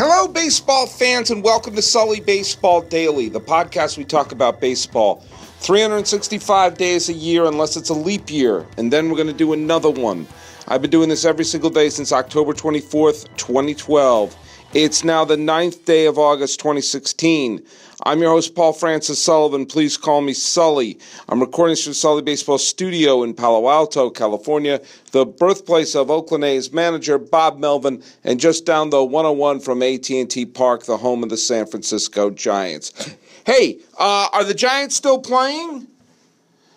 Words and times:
Hello, 0.00 0.28
baseball 0.28 0.86
fans, 0.86 1.28
and 1.32 1.42
welcome 1.42 1.74
to 1.74 1.82
Sully 1.82 2.20
Baseball 2.20 2.82
Daily, 2.82 3.28
the 3.28 3.40
podcast 3.40 3.98
we 3.98 4.04
talk 4.04 4.30
about 4.30 4.60
baseball 4.60 5.16
365 5.58 6.78
days 6.78 7.08
a 7.08 7.12
year, 7.12 7.46
unless 7.46 7.76
it's 7.76 7.88
a 7.88 7.94
leap 7.94 8.30
year, 8.30 8.64
and 8.76 8.92
then 8.92 9.10
we're 9.10 9.16
going 9.16 9.26
to 9.26 9.32
do 9.32 9.52
another 9.52 9.90
one. 9.90 10.28
I've 10.68 10.82
been 10.82 10.92
doing 10.92 11.08
this 11.08 11.24
every 11.24 11.44
single 11.44 11.68
day 11.68 11.88
since 11.88 12.12
October 12.12 12.52
24th, 12.52 13.26
2012. 13.38 14.36
It's 14.72 15.02
now 15.02 15.24
the 15.24 15.36
ninth 15.36 15.84
day 15.84 16.06
of 16.06 16.16
August 16.16 16.60
2016. 16.60 17.60
I'm 18.08 18.22
your 18.22 18.30
host, 18.30 18.54
Paul 18.54 18.72
Francis 18.72 19.22
Sullivan. 19.22 19.66
Please 19.66 19.98
call 19.98 20.22
me 20.22 20.32
Sully. 20.32 20.98
I'm 21.28 21.40
recording 21.40 21.76
from 21.76 21.92
Sully 21.92 22.22
Baseball 22.22 22.56
Studio 22.56 23.22
in 23.22 23.34
Palo 23.34 23.68
Alto, 23.68 24.08
California, 24.08 24.80
the 25.12 25.26
birthplace 25.26 25.94
of 25.94 26.10
Oakland 26.10 26.42
A's 26.42 26.72
manager 26.72 27.18
Bob 27.18 27.58
Melvin, 27.58 28.02
and 28.24 28.40
just 28.40 28.64
down 28.64 28.88
the 28.88 29.04
101 29.04 29.60
from 29.60 29.82
AT&T 29.82 30.46
Park, 30.46 30.84
the 30.84 30.96
home 30.96 31.22
of 31.22 31.28
the 31.28 31.36
San 31.36 31.66
Francisco 31.66 32.30
Giants. 32.30 33.14
Hey, 33.44 33.78
uh, 33.98 34.28
are 34.32 34.42
the 34.42 34.54
Giants 34.54 34.96
still 34.96 35.18
playing? 35.18 35.86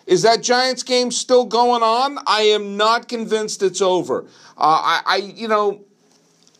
Is 0.06 0.20
that 0.20 0.42
Giants 0.42 0.82
game 0.82 1.10
still 1.10 1.46
going 1.46 1.82
on? 1.82 2.18
I 2.26 2.42
am 2.42 2.76
not 2.76 3.08
convinced 3.08 3.62
it's 3.62 3.80
over. 3.80 4.26
Uh, 4.58 4.58
I, 4.58 5.02
I, 5.06 5.16
you 5.16 5.48
know, 5.48 5.80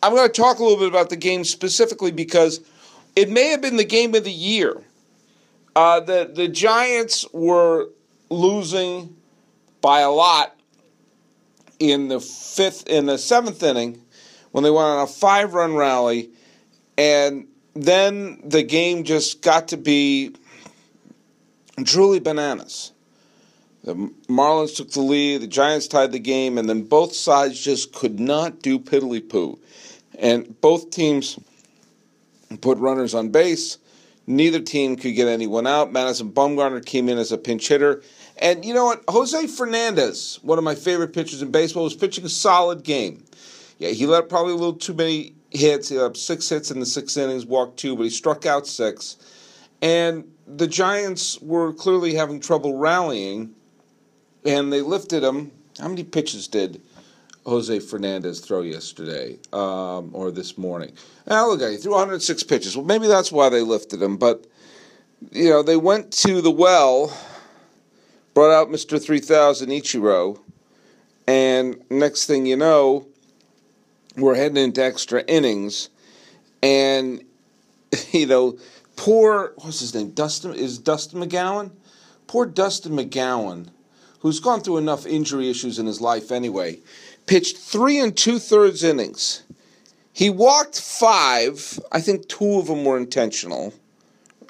I'm 0.01 0.15
going 0.15 0.27
to 0.27 0.33
talk 0.33 0.57
a 0.57 0.63
little 0.63 0.79
bit 0.79 0.87
about 0.87 1.11
the 1.11 1.15
game 1.15 1.43
specifically 1.43 2.11
because– 2.11 2.59
it 3.15 3.29
may 3.29 3.49
have 3.49 3.61
been 3.61 3.77
the 3.77 3.85
game 3.85 4.15
of 4.15 4.23
the 4.23 4.31
year. 4.31 4.81
Uh, 5.75 5.99
the 5.99 6.31
the 6.33 6.47
Giants 6.47 7.25
were 7.33 7.89
losing 8.29 9.15
by 9.81 10.01
a 10.01 10.09
lot 10.09 10.55
in 11.79 12.07
the 12.07 12.19
fifth 12.19 12.87
in 12.87 13.05
the 13.05 13.17
seventh 13.17 13.61
inning 13.63 14.01
when 14.51 14.63
they 14.63 14.71
went 14.71 14.85
on 14.85 15.03
a 15.03 15.07
five 15.07 15.53
run 15.53 15.75
rally, 15.75 16.29
and 16.97 17.47
then 17.73 18.41
the 18.45 18.63
game 18.63 19.03
just 19.03 19.41
got 19.41 19.69
to 19.69 19.77
be 19.77 20.35
truly 21.83 22.19
bananas. 22.19 22.91
The 23.83 23.95
Marlins 24.29 24.77
took 24.77 24.91
the 24.91 25.01
lead, 25.01 25.41
the 25.41 25.47
Giants 25.47 25.87
tied 25.87 26.13
the 26.13 26.19
game, 26.19 26.57
and 26.57 26.69
then 26.69 26.83
both 26.83 27.13
sides 27.13 27.59
just 27.59 27.93
could 27.93 28.19
not 28.19 28.61
do 28.61 28.79
piddly 28.79 29.27
poo. 29.27 29.59
And 30.17 30.59
both 30.61 30.89
teams 30.89 31.37
put 32.61 32.77
runners 32.77 33.13
on 33.13 33.29
base. 33.29 33.77
Neither 34.25 34.59
team 34.61 34.95
could 34.95 35.15
get 35.15 35.27
anyone 35.27 35.67
out. 35.67 35.91
Madison 35.91 36.31
Bumgarner 36.31 36.85
came 36.85 37.09
in 37.09 37.17
as 37.17 37.31
a 37.31 37.37
pinch 37.37 37.67
hitter. 37.67 38.01
And 38.37 38.63
you 38.63 38.73
know 38.73 38.85
what? 38.85 39.03
Jose 39.09 39.47
Fernandez, 39.47 40.39
one 40.43 40.57
of 40.57 40.63
my 40.63 40.75
favorite 40.75 41.13
pitchers 41.13 41.41
in 41.41 41.51
baseball, 41.51 41.83
was 41.83 41.95
pitching 41.95 42.25
a 42.25 42.29
solid 42.29 42.83
game. 42.83 43.25
Yeah, 43.79 43.89
he 43.89 44.05
let 44.05 44.29
probably 44.29 44.53
a 44.53 44.55
little 44.55 44.73
too 44.73 44.93
many 44.93 45.35
hits. 45.51 45.89
He 45.89 45.97
let 45.97 46.15
six 46.15 46.47
hits 46.47 46.71
in 46.71 46.79
the 46.79 46.85
six 46.85 47.17
innings, 47.17 47.45
walked 47.45 47.77
two, 47.77 47.95
but 47.95 48.03
he 48.03 48.09
struck 48.09 48.45
out 48.45 48.65
six. 48.65 49.17
And 49.81 50.23
the 50.47 50.67
Giants 50.67 51.41
were 51.41 51.73
clearly 51.73 52.13
having 52.15 52.39
trouble 52.39 52.77
rallying, 52.77 53.53
and 54.45 54.71
they 54.71 54.81
lifted 54.81 55.23
him. 55.23 55.51
How 55.79 55.89
many 55.89 56.03
pitches 56.03 56.47
did 56.47 56.81
Jose 57.45 57.79
Fernandez 57.79 58.39
throw 58.39 58.61
yesterday 58.61 59.37
um, 59.51 60.11
or 60.13 60.31
this 60.31 60.57
morning. 60.57 60.93
Now 61.27 61.49
look 61.49 61.61
he 61.61 61.77
threw 61.77 61.91
106 61.91 62.43
pitches. 62.43 62.75
Well, 62.77 62.85
maybe 62.85 63.07
that's 63.07 63.31
why 63.31 63.49
they 63.49 63.61
lifted 63.61 64.01
him. 64.01 64.17
But 64.17 64.45
you 65.31 65.49
know, 65.49 65.63
they 65.63 65.77
went 65.77 66.11
to 66.11 66.41
the 66.41 66.51
well, 66.51 67.15
brought 68.33 68.51
out 68.51 68.71
Mister 68.71 68.97
3000 68.97 69.69
Ichiro, 69.69 70.39
and 71.27 71.81
next 71.89 72.25
thing 72.25 72.45
you 72.45 72.55
know, 72.55 73.07
we're 74.17 74.35
heading 74.35 74.57
into 74.57 74.83
extra 74.83 75.23
innings, 75.23 75.89
and 76.61 77.23
you 78.11 78.25
know, 78.25 78.57
poor 78.95 79.53
what's 79.57 79.81
his 79.81 79.93
name? 79.93 80.11
Dustin 80.11 80.53
is 80.53 80.77
Dustin 80.77 81.21
McGowan. 81.21 81.71
Poor 82.25 82.45
Dustin 82.45 82.93
McGowan, 82.93 83.67
who's 84.19 84.39
gone 84.39 84.61
through 84.61 84.77
enough 84.77 85.05
injury 85.05 85.49
issues 85.49 85.77
in 85.77 85.85
his 85.85 85.99
life 85.99 86.31
anyway 86.31 86.79
pitched 87.25 87.57
three 87.57 87.99
and 87.99 88.15
two 88.15 88.39
thirds 88.39 88.83
innings. 88.83 89.43
He 90.11 90.29
walked 90.29 90.79
five. 90.79 91.79
I 91.91 91.99
think 92.01 92.27
two 92.27 92.59
of 92.59 92.67
them 92.67 92.85
were 92.85 92.97
intentional. 92.97 93.73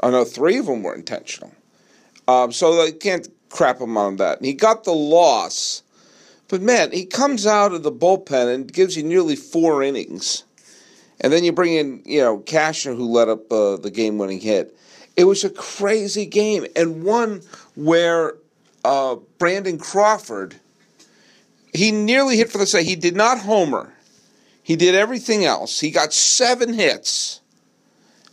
Oh 0.01 0.11
know 0.11 0.25
three 0.25 0.57
of 0.57 0.65
them 0.65 0.83
were 0.83 0.93
intentional. 0.93 1.53
Um, 2.27 2.51
so 2.51 2.81
I 2.81 2.91
can't 2.91 3.27
crap 3.49 3.79
him 3.79 3.97
on 3.97 4.17
that. 4.17 4.37
And 4.37 4.45
he 4.45 4.53
got 4.53 4.83
the 4.83 4.93
loss. 4.93 5.83
But 6.49 6.61
man, 6.61 6.91
he 6.91 7.05
comes 7.05 7.47
out 7.47 7.73
of 7.73 7.83
the 7.83 7.91
bullpen 7.91 8.53
and 8.53 8.71
gives 8.71 8.97
you 8.97 9.03
nearly 9.03 9.35
four 9.35 9.81
innings. 9.81 10.43
And 11.21 11.31
then 11.31 11.43
you 11.43 11.53
bring 11.53 11.73
in, 11.73 12.03
you 12.05 12.19
know, 12.19 12.39
Cashner 12.39 12.95
who 12.95 13.05
let 13.05 13.29
up 13.29 13.51
uh, 13.51 13.77
the 13.77 13.91
game-winning 13.91 14.41
hit. 14.41 14.75
It 15.15 15.23
was 15.23 15.43
a 15.43 15.49
crazy 15.49 16.25
game 16.25 16.65
and 16.75 17.03
one 17.03 17.41
where 17.75 18.35
uh, 18.83 19.15
Brandon 19.37 19.77
Crawford 19.77 20.59
he 21.73 21.91
nearly 21.91 22.37
hit 22.37 22.51
for 22.51 22.59
the 22.59 22.67
say. 22.67 22.83
He 22.83 22.95
did 22.95 23.15
not 23.15 23.39
homer. 23.39 23.93
He 24.61 24.75
did 24.75 24.95
everything 24.95 25.43
else. 25.43 25.79
He 25.79 25.91
got 25.91 26.13
seven 26.13 26.73
hits. 26.73 27.41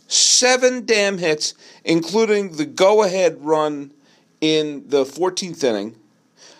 Seven 0.07 0.85
damn 0.85 1.17
hits, 1.17 1.53
including 1.83 2.57
the 2.57 2.65
go 2.65 3.03
ahead 3.03 3.43
run 3.43 3.91
in 4.39 4.87
the 4.87 5.03
14th 5.03 5.63
inning. 5.63 5.95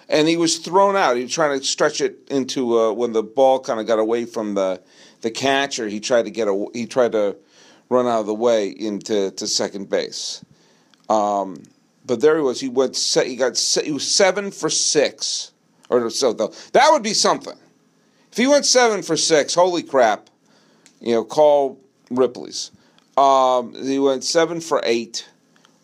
And 0.09 0.27
he 0.27 0.37
was 0.37 0.57
thrown 0.57 0.95
out. 0.95 1.15
He 1.15 1.23
was 1.23 1.33
trying 1.33 1.59
to 1.59 1.65
stretch 1.65 2.01
it 2.01 2.17
into 2.29 2.77
uh, 2.77 2.91
when 2.91 3.13
the 3.13 3.23
ball 3.23 3.59
kind 3.59 3.79
of 3.79 3.87
got 3.87 3.99
away 3.99 4.25
from 4.25 4.55
the 4.55 4.81
the 5.21 5.31
catcher. 5.31 5.87
He 5.87 5.99
tried 5.99 6.25
to 6.25 6.31
get 6.31 6.47
a 6.49 6.65
he 6.73 6.85
tried 6.85 7.13
to 7.13 7.37
run 7.87 8.07
out 8.07 8.21
of 8.21 8.25
the 8.25 8.33
way 8.33 8.69
into 8.69 9.31
to 9.31 9.47
second 9.47 9.89
base. 9.89 10.43
Um, 11.09 11.63
but 12.05 12.19
there 12.19 12.35
he 12.35 12.41
was. 12.41 12.59
He 12.59 12.67
went. 12.67 12.97
He 12.97 13.37
got. 13.37 13.57
He 13.57 13.91
was 13.93 14.05
seven 14.05 14.51
for 14.51 14.69
six 14.69 15.51
or 15.91 16.09
so 16.09 16.33
though. 16.33 16.53
That 16.73 16.89
would 16.91 17.03
be 17.03 17.13
something. 17.13 17.57
If 18.31 18.37
he 18.37 18.47
went 18.47 18.65
seven 18.65 19.03
for 19.03 19.17
six, 19.17 19.53
holy 19.53 19.83
crap! 19.83 20.29
You 20.99 21.15
know, 21.15 21.23
call 21.23 21.79
Ripley's. 22.09 22.71
Um, 23.17 23.73
he 23.75 23.99
went 23.99 24.23
seven 24.23 24.61
for 24.61 24.81
eight, 24.83 25.27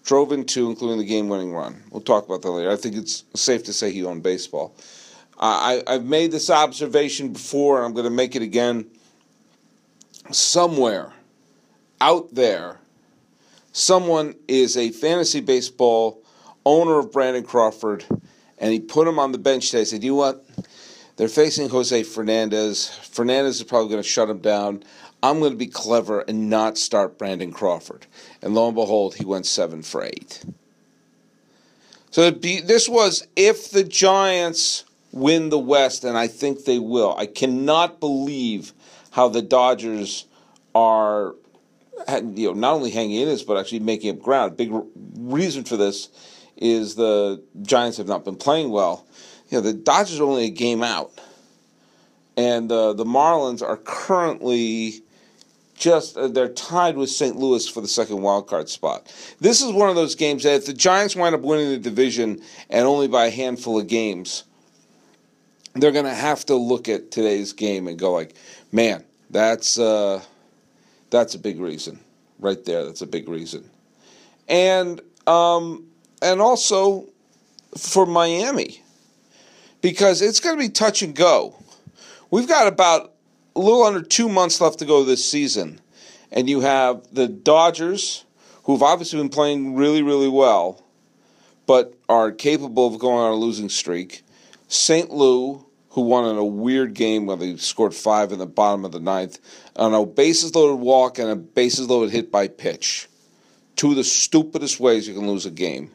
drove 0.06 0.32
in 0.32 0.46
two, 0.46 0.70
including 0.70 0.98
the 0.98 1.06
game-winning 1.06 1.52
run. 1.54 1.84
We'll 1.92 2.02
talk 2.02 2.26
about 2.26 2.42
that 2.42 2.52
later. 2.52 2.72
I 2.72 2.78
think 2.78 2.96
it's 2.96 3.26
safe 3.36 3.64
to 3.66 3.74
say 3.74 3.92
he 3.92 4.06
owned 4.06 4.24
baseball. 4.24 4.76
Uh, 5.38 5.82
I, 5.88 5.94
I've 5.94 6.06
made 6.06 6.32
this 6.32 6.50
observation 6.50 7.34
before, 7.34 7.78
and 7.78 7.86
I'm 7.86 7.94
going 7.94 8.06
to 8.06 8.10
make 8.10 8.36
it 8.36 8.42
again. 8.42 8.86
Somewhere 10.32 11.14
out 12.00 12.34
there, 12.34 12.80
someone 13.72 14.36
is 14.48 14.78
a 14.78 14.92
fantasy 14.92 15.42
baseball 15.42 16.24
owner 16.66 17.00
of 17.00 17.12
Brandon 17.12 17.44
Crawford 17.44 18.06
and 18.58 18.72
he 18.72 18.80
put 18.80 19.08
him 19.08 19.20
on 19.20 19.32
the 19.32 19.38
bench 19.38 19.68
today. 19.68 19.80
He 19.80 19.86
said, 19.86 20.04
"You 20.04 20.12
know 20.12 20.18
what? 20.18 20.46
They're 21.16 21.28
facing 21.28 21.70
Jose 21.70 22.04
Fernandez. 22.04 22.90
Fernandez 22.90 23.58
is 23.58 23.64
probably 23.64 23.90
going 23.90 24.04
to 24.04 24.08
shut 24.08 24.30
him 24.30 24.40
down. 24.40 24.84
I'm 25.24 25.40
going 25.40 25.52
to 25.52 25.58
be 25.58 25.68
clever 25.68 26.22
and 26.22 26.50
not 26.50 26.78
start 26.78 27.18
Brandon 27.18 27.52
Crawford." 27.52 28.06
And 28.42 28.54
lo 28.54 28.68
and 28.68 28.76
behold, 28.76 29.16
he 29.16 29.26
went 29.26 29.46
seven 29.46 29.82
for 29.82 30.04
eight. 30.04 30.44
So 32.12 32.32
be, 32.32 32.62
this 32.62 32.88
was 32.88 33.28
if 33.36 33.70
the 33.70 33.84
Giants 33.84 34.86
win 35.12 35.50
the 35.50 35.60
West, 35.60 36.04
and 36.04 36.18
I 36.18 36.28
think 36.28 36.66
they 36.66 36.80
will. 36.80 37.16
I 37.18 37.26
cannot 37.26 38.00
believe 38.00 38.74
how 39.12 39.30
the 39.30 39.42
Dodgers 39.42 40.26
are, 40.76 41.36
you 42.08 42.48
know, 42.48 42.54
not 42.54 42.74
only 42.74 42.92
hanging 42.92 43.22
in 43.22 43.28
this, 43.28 43.44
but 43.44 43.58
actually 43.58 43.80
making 43.80 44.12
up 44.12 44.22
ground. 44.22 44.58
Big 44.58 44.72
reason 45.16 45.64
for 45.64 45.78
this 45.78 46.10
is 46.58 46.96
the 46.96 47.44
Giants 47.62 47.98
have 47.98 48.08
not 48.08 48.26
been 48.26 48.36
playing 48.36 48.70
well. 48.70 49.06
You 49.50 49.58
know, 49.58 49.62
the 49.62 49.74
Dodgers 49.74 50.20
are 50.20 50.24
only 50.24 50.46
a 50.46 50.50
game 50.50 50.84
out, 50.84 51.12
and 52.36 52.72
uh, 52.72 52.94
the 52.94 53.06
Marlins 53.06 53.62
are 53.62 53.78
currently 53.78 55.02
just 55.78 56.18
uh, 56.18 56.28
they're 56.28 56.50
tied 56.50 56.98
with 56.98 57.10
St. 57.10 57.36
Louis 57.36 57.68
for 57.68 57.82
the 57.82 57.88
second 57.88 58.22
wild 58.22 58.48
card 58.48 58.68
spot. 58.68 59.14
This 59.40 59.62
is 59.62 59.72
one 59.72 59.90
of 59.90 59.96
those 59.96 60.16
games 60.16 60.44
that 60.44 60.56
if 60.56 60.66
the 60.66 60.74
Giants 60.74 61.16
wind 61.16 61.36
up 61.36 61.42
winning 61.42 61.70
the 61.70 61.78
division 61.78 62.42
and 62.70 62.86
only 62.86 63.08
by 63.08 63.28
a 63.28 63.30
handful 63.30 63.80
of 63.80 63.88
games, 63.88 64.44
they're 65.76 65.92
going 65.92 66.06
to 66.06 66.14
have 66.14 66.46
to 66.48 66.56
look 66.56 66.90
at 66.90 67.12
today's 67.12 67.54
game 67.54 67.88
and 67.88 68.00
go 68.00 68.12
like, 68.12 68.36
man, 68.72 69.04
that's 69.30 69.78
uh, 69.78 70.22
that's 71.10 71.36
a 71.36 71.40
big 71.40 71.60
reason 71.60 72.00
right 72.40 72.64
there. 72.66 72.84
That's 72.84 73.02
a 73.02 73.08
big 73.08 73.30
reason, 73.30 73.70
and 74.48 75.00
um, 75.28 75.86
and 76.22 76.42
also 76.42 77.08
for 77.78 78.06
Miami 78.06 78.82
because 79.82 80.22
it's 80.22 80.40
going 80.40 80.58
to 80.58 80.62
be 80.62 80.70
touch 80.70 81.02
and 81.02 81.16
go. 81.16 81.56
We've 82.32 82.48
got 82.48 82.68
about 82.68 83.14
a 83.56 83.60
little 83.60 83.84
under 83.84 84.02
two 84.02 84.30
months 84.30 84.60
left 84.60 84.80
to 84.80 84.86
go 84.86 85.04
this 85.04 85.30
season, 85.30 85.80
and 86.32 86.50
you 86.50 86.62
have 86.62 87.08
the 87.12 87.28
Dodgers, 87.28 88.26
who've 88.64 88.84
obviously 88.84 89.20
been 89.20 89.30
playing 89.30 89.76
really, 89.76 90.02
really 90.02 90.28
well, 90.28 90.84
but 91.66 91.94
are 92.10 92.32
capable 92.32 92.88
of 92.88 93.00
going 93.00 93.18
on 93.18 93.32
a 93.32 93.36
losing 93.36 93.70
streak. 93.70 94.24
St. 94.68 95.10
Louis, 95.10 95.64
who 95.92 96.02
won 96.02 96.30
in 96.30 96.38
a 96.38 96.46
weird 96.46 96.94
game 96.94 97.26
where 97.26 97.38
they 97.38 97.58
scored 97.58 97.94
five 97.94 98.32
in 98.32 98.40
the 98.40 98.46
bottom 98.46 98.86
of 98.86 98.92
the 98.92 99.00
ninth 99.00 99.40
on 99.76 99.94
a 99.94 100.06
bases 100.06 100.54
loaded 100.54 100.80
walk 100.80 101.18
and 101.18 101.30
a 101.30 101.36
bases 101.36 101.88
loaded 101.88 102.12
hit 102.12 102.32
by 102.32 102.48
pitch. 102.48 103.08
Two 103.76 103.92
of 103.92 103.96
the 103.96 104.04
stupidest 104.04 104.80
ways 104.80 105.08
you 105.08 105.14
can 105.14 105.28
lose 105.28 105.46
a 105.46 105.52
game. 105.52 105.92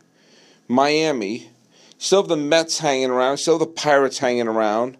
Miami, 0.73 1.51
still 1.99 2.23
have 2.23 2.29
the 2.29 2.37
Mets 2.37 2.79
hanging 2.79 3.11
around, 3.11 3.39
still 3.39 3.59
have 3.59 3.69
the 3.69 3.75
Pirates 3.75 4.19
hanging 4.19 4.49
around. 4.49 4.97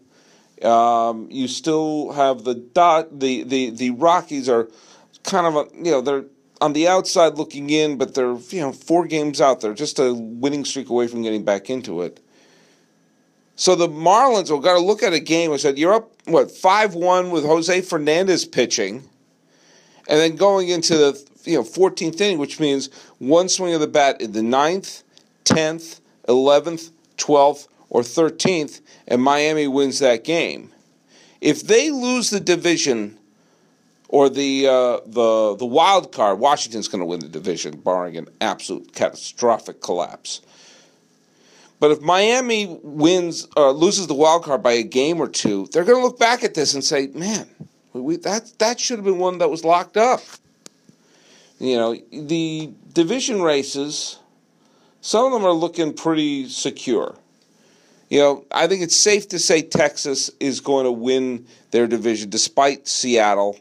Um, 0.63 1.29
you 1.31 1.49
still 1.49 2.13
have 2.13 2.45
the 2.45 2.55
dot. 2.55 3.19
The, 3.19 3.43
the 3.43 3.71
the 3.71 3.91
Rockies 3.91 4.49
are 4.49 4.69
kind 5.25 5.47
of 5.47 5.57
a, 5.57 5.77
you 5.77 5.91
know 5.91 6.01
they're 6.01 6.25
on 6.61 6.73
the 6.73 6.87
outside 6.87 7.35
looking 7.35 7.69
in, 7.71 7.99
but 7.99 8.15
they're 8.15 8.37
you 8.37 8.61
know 8.61 8.73
four 8.73 9.07
games 9.07 9.41
out. 9.41 9.61
They're 9.61 9.75
just 9.75 9.99
a 9.99 10.15
winning 10.15 10.65
streak 10.65 10.89
away 10.89 11.09
from 11.09 11.23
getting 11.23 11.45
back 11.45 11.69
into 11.69 12.03
it. 12.03 12.21
So 13.57 13.75
the 13.75 13.89
Marlins 13.89 14.49
have 14.49 14.63
got 14.63 14.75
to 14.75 14.81
look 14.81 15.03
at 15.03 15.13
a 15.13 15.21
game 15.21 15.51
and 15.51 15.61
said, 15.61 15.79
"You're 15.79 15.95
up 15.95 16.13
what 16.27 16.51
five 16.51 16.95
one 16.95 17.31
with 17.31 17.45
Jose 17.45 17.81
Fernandez 17.83 18.45
pitching, 18.45 19.09
and 20.09 20.21
then 20.21 20.37
going 20.37 20.69
into 20.69 20.97
the 20.97 21.33
you 21.45 21.57
know 21.57 21.65
14th 21.65 22.21
inning, 22.21 22.39
which 22.39 22.61
means 22.61 22.89
one 23.19 23.49
swing 23.49 23.75
of 23.75 23.81
the 23.81 23.89
bat 23.89 24.21
in 24.21 24.33
the 24.33 24.43
ninth, 24.43 25.03
10th, 25.44 26.00
11th, 26.29 26.91
12th, 27.17 27.69
or 27.91 28.00
13th, 28.00 28.81
and 29.06 29.23
Miami 29.23 29.67
wins 29.67 29.99
that 29.99 30.25
game. 30.25 30.73
If 31.41 31.67
they 31.67 31.91
lose 31.91 32.31
the 32.31 32.41
division 32.41 33.19
or 34.09 34.29
the 34.29 34.67
uh, 34.67 35.00
the 35.06 35.56
the 35.59 35.67
wild 35.67 36.12
card, 36.12 36.39
Washington's 36.39 36.87
going 36.87 37.00
to 37.00 37.06
win 37.06 37.21
the 37.21 37.29
division, 37.29 37.79
barring 37.79 38.17
an 38.17 38.29
absolute 38.41 38.94
catastrophic 38.94 39.81
collapse. 39.81 40.41
But 41.81 41.91
if 41.91 42.00
Miami 42.00 42.79
wins 42.83 43.49
uh, 43.56 43.73
loses 43.73 44.06
the 44.06 44.15
wild 44.15 44.45
card 44.45 44.62
by 44.62 44.73
a 44.73 44.85
game 44.85 45.19
or 45.19 45.27
two, 45.27 45.67
they're 45.73 45.85
going 45.85 45.99
to 45.99 46.03
look 46.03 46.19
back 46.19 46.45
at 46.45 46.55
this 46.55 46.75
and 46.75 46.85
say, 46.85 47.09
"Man, 47.09 47.49
we, 47.93 48.17
that 48.19 48.53
that 48.59 48.79
should 48.79 48.99
have 48.99 49.05
been 49.05 49.19
one 49.19 49.38
that 49.38 49.50
was 49.50 49.65
locked 49.65 49.97
up." 49.97 50.21
You 51.59 51.77
know, 51.77 51.97
the 52.12 52.71
division 52.93 53.43
races 53.43 54.19
some 55.02 55.26
of 55.26 55.32
them 55.32 55.44
are 55.44 55.52
looking 55.52 55.93
pretty 55.93 56.49
secure. 56.49 57.14
You 58.08 58.20
know, 58.20 58.44
I 58.52 58.69
think 58.69 58.82
it's 58.82 58.96
safe 58.96 59.28
to 59.31 59.38
say 59.38 59.60
Texas 59.60 60.31
is 60.38 60.60
going 60.60 60.84
to 60.84 60.93
win 60.93 61.46
their 61.72 61.87
division 61.87 62.31
despite 62.31 62.87
Seattle 62.87 63.58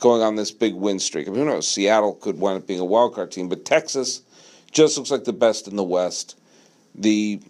going 0.00 0.22
on 0.22 0.36
this 0.36 0.50
big 0.50 0.74
win 0.74 0.98
streak. 0.98 1.26
I 1.26 1.30
mean, 1.30 1.40
who 1.40 1.46
knows? 1.46 1.66
Seattle 1.66 2.14
could 2.14 2.38
wind 2.38 2.58
up 2.58 2.66
being 2.66 2.80
a 2.80 2.84
wild 2.84 3.14
card 3.14 3.32
team, 3.32 3.48
but 3.48 3.64
Texas 3.64 4.20
just 4.70 4.98
looks 4.98 5.10
like 5.10 5.24
the 5.24 5.32
best 5.32 5.66
in 5.66 5.76
the 5.76 5.82
West. 5.82 6.38
The 6.94 7.40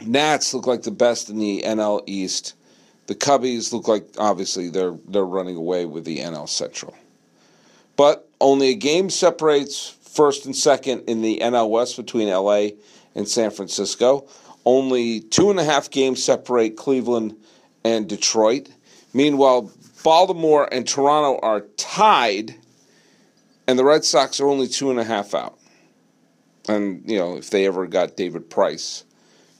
Nats 0.00 0.52
look 0.54 0.66
like 0.66 0.82
the 0.82 0.90
best 0.90 1.30
in 1.30 1.38
the 1.38 1.62
NL 1.62 2.02
East. 2.06 2.54
The 3.06 3.14
Cubbies 3.14 3.72
look 3.72 3.86
like 3.86 4.08
obviously 4.18 4.70
they're 4.70 4.96
they're 5.06 5.24
running 5.24 5.56
away 5.56 5.84
with 5.84 6.04
the 6.04 6.18
NL 6.18 6.48
Central. 6.48 6.94
But 7.96 8.28
only 8.40 8.70
a 8.70 8.74
game 8.74 9.08
separates 9.08 9.90
first 10.14 10.46
and 10.46 10.54
second 10.54 11.08
in 11.08 11.22
the 11.22 11.40
NL 11.42 11.68
West 11.68 11.96
between 11.96 12.28
LA 12.28 12.68
and 13.14 13.28
San 13.28 13.50
Francisco. 13.50 14.26
Only 14.64 15.20
two 15.20 15.50
and 15.50 15.60
a 15.60 15.64
half 15.64 15.90
games 15.90 16.22
separate 16.22 16.76
Cleveland 16.76 17.36
and 17.84 18.08
Detroit. 18.08 18.70
Meanwhile, 19.12 19.70
Baltimore 20.02 20.68
and 20.72 20.86
Toronto 20.86 21.38
are 21.42 21.62
tied, 21.76 22.54
and 23.66 23.78
the 23.78 23.84
Red 23.84 24.04
Sox 24.04 24.40
are 24.40 24.48
only 24.48 24.68
two 24.68 24.90
and 24.90 24.98
a 24.98 25.04
half 25.04 25.34
out. 25.34 25.58
And, 26.68 27.02
you 27.10 27.18
know, 27.18 27.36
if 27.36 27.50
they 27.50 27.66
ever 27.66 27.86
got 27.86 28.16
David 28.16 28.48
Price 28.48 29.04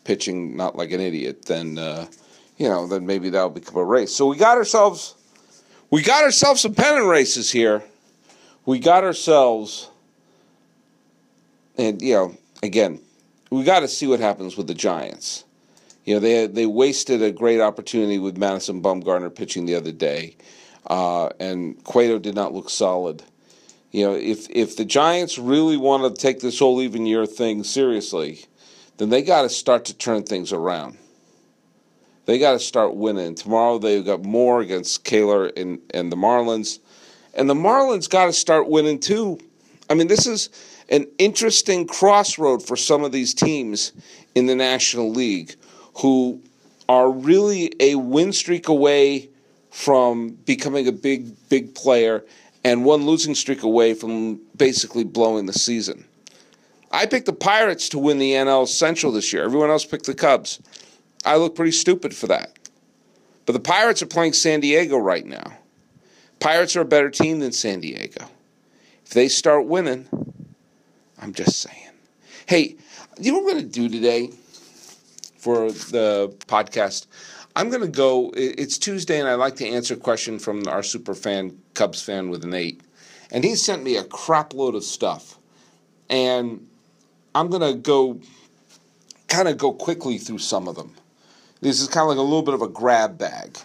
pitching 0.04 0.56
not 0.56 0.76
like 0.76 0.92
an 0.92 1.00
idiot, 1.00 1.46
then, 1.46 1.78
uh, 1.78 2.06
you 2.56 2.68
know, 2.68 2.86
then 2.86 3.06
maybe 3.06 3.30
that'll 3.30 3.50
become 3.50 3.76
a 3.76 3.84
race. 3.84 4.14
So 4.14 4.26
we 4.26 4.36
got 4.36 4.56
ourselves, 4.56 5.14
we 5.90 6.02
got 6.02 6.24
ourselves 6.24 6.62
some 6.62 6.74
pennant 6.74 7.06
races 7.06 7.50
here. 7.50 7.82
We 8.66 8.78
got 8.78 9.04
ourselves 9.04 9.90
and 11.76 12.00
you 12.00 12.14
know, 12.14 12.36
again, 12.62 13.00
we 13.50 13.64
got 13.64 13.80
to 13.80 13.88
see 13.88 14.06
what 14.06 14.20
happens 14.20 14.56
with 14.56 14.66
the 14.66 14.74
Giants. 14.74 15.44
You 16.04 16.14
know, 16.14 16.20
they 16.20 16.46
they 16.46 16.66
wasted 16.66 17.22
a 17.22 17.30
great 17.30 17.60
opportunity 17.60 18.18
with 18.18 18.36
Madison 18.36 18.82
Bumgarner 18.82 19.34
pitching 19.34 19.66
the 19.66 19.74
other 19.74 19.92
day, 19.92 20.36
uh, 20.86 21.28
and 21.40 21.82
Cueto 21.84 22.18
did 22.18 22.34
not 22.34 22.52
look 22.52 22.70
solid. 22.70 23.22
You 23.90 24.06
know, 24.06 24.14
if 24.14 24.48
if 24.50 24.76
the 24.76 24.84
Giants 24.84 25.38
really 25.38 25.76
want 25.76 26.02
to 26.02 26.20
take 26.20 26.40
this 26.40 26.58
whole 26.58 26.82
even 26.82 27.06
year 27.06 27.26
thing 27.26 27.64
seriously, 27.64 28.44
then 28.98 29.08
they 29.08 29.22
got 29.22 29.42
to 29.42 29.48
start 29.48 29.84
to 29.86 29.94
turn 29.94 30.24
things 30.24 30.52
around. 30.52 30.98
They 32.26 32.38
got 32.38 32.52
to 32.52 32.58
start 32.58 32.96
winning. 32.96 33.34
Tomorrow 33.34 33.78
they've 33.78 34.04
got 34.04 34.24
Moore 34.24 34.60
against 34.60 35.04
Koehler 35.04 35.52
and, 35.56 35.78
and 35.92 36.10
the 36.10 36.16
Marlins. 36.16 36.78
And 37.34 37.50
the 37.50 37.54
Marlins 37.54 38.08
got 38.08 38.26
to 38.26 38.32
start 38.32 38.68
winning 38.68 38.98
too. 38.98 39.38
I 39.90 39.94
mean, 39.94 40.08
this 40.08 40.26
is 40.26 40.48
an 40.88 41.06
interesting 41.18 41.86
crossroad 41.86 42.62
for 42.62 42.76
some 42.76 43.04
of 43.04 43.12
these 43.12 43.34
teams 43.34 43.92
in 44.34 44.46
the 44.46 44.54
National 44.54 45.10
League 45.10 45.54
who 45.98 46.40
are 46.88 47.10
really 47.10 47.72
a 47.80 47.94
win 47.94 48.32
streak 48.32 48.68
away 48.68 49.28
from 49.70 50.30
becoming 50.44 50.86
a 50.86 50.92
big, 50.92 51.34
big 51.48 51.74
player 51.74 52.24
and 52.62 52.84
one 52.84 53.04
losing 53.04 53.34
streak 53.34 53.62
away 53.62 53.94
from 53.94 54.40
basically 54.56 55.04
blowing 55.04 55.46
the 55.46 55.52
season. 55.52 56.04
I 56.90 57.06
picked 57.06 57.26
the 57.26 57.32
Pirates 57.32 57.88
to 57.90 57.98
win 57.98 58.18
the 58.18 58.32
NL 58.32 58.68
Central 58.68 59.12
this 59.12 59.32
year. 59.32 59.44
Everyone 59.44 59.70
else 59.70 59.84
picked 59.84 60.06
the 60.06 60.14
Cubs. 60.14 60.60
I 61.24 61.36
look 61.36 61.56
pretty 61.56 61.72
stupid 61.72 62.14
for 62.14 62.28
that. 62.28 62.52
But 63.46 63.52
the 63.52 63.60
Pirates 63.60 64.00
are 64.02 64.06
playing 64.06 64.32
San 64.32 64.60
Diego 64.60 64.96
right 64.96 65.26
now. 65.26 65.58
Pirates 66.40 66.76
are 66.76 66.82
a 66.82 66.86
better 66.86 67.10
team 67.10 67.40
than 67.40 67.52
San 67.52 67.80
Diego. 67.80 68.26
If 69.04 69.10
they 69.10 69.28
start 69.28 69.66
winning, 69.66 70.06
I'm 71.24 71.32
just 71.32 71.58
saying. 71.58 71.92
Hey, 72.44 72.76
you 73.18 73.32
know 73.32 73.38
what 73.38 73.46
we're 73.46 73.52
going 73.52 73.64
to 73.64 73.70
do 73.70 73.88
today 73.88 74.30
for 75.38 75.72
the 75.72 76.36
podcast? 76.48 77.06
I'm 77.56 77.70
going 77.70 77.80
to 77.80 77.88
go. 77.88 78.30
It's 78.36 78.76
Tuesday, 78.76 79.20
and 79.20 79.26
I 79.26 79.32
like 79.32 79.56
to 79.56 79.66
answer 79.66 79.94
a 79.94 79.96
question 79.96 80.38
from 80.38 80.68
our 80.68 80.82
super 80.82 81.14
fan, 81.14 81.58
Cubs 81.72 82.02
fan 82.02 82.28
with 82.28 82.44
an 82.44 82.52
eight. 82.52 82.82
And 83.30 83.42
he 83.42 83.54
sent 83.54 83.82
me 83.82 83.96
a 83.96 84.04
crap 84.04 84.52
load 84.52 84.74
of 84.74 84.84
stuff. 84.84 85.38
And 86.10 86.68
I'm 87.34 87.48
going 87.48 87.72
to 87.72 87.80
go 87.80 88.20
kind 89.28 89.48
of 89.48 89.56
go 89.56 89.72
quickly 89.72 90.18
through 90.18 90.40
some 90.40 90.68
of 90.68 90.76
them. 90.76 90.94
This 91.62 91.80
is 91.80 91.88
kind 91.88 92.02
of 92.02 92.08
like 92.08 92.18
a 92.18 92.20
little 92.20 92.42
bit 92.42 92.52
of 92.52 92.60
a 92.60 92.68
grab 92.68 93.16
bag 93.16 93.56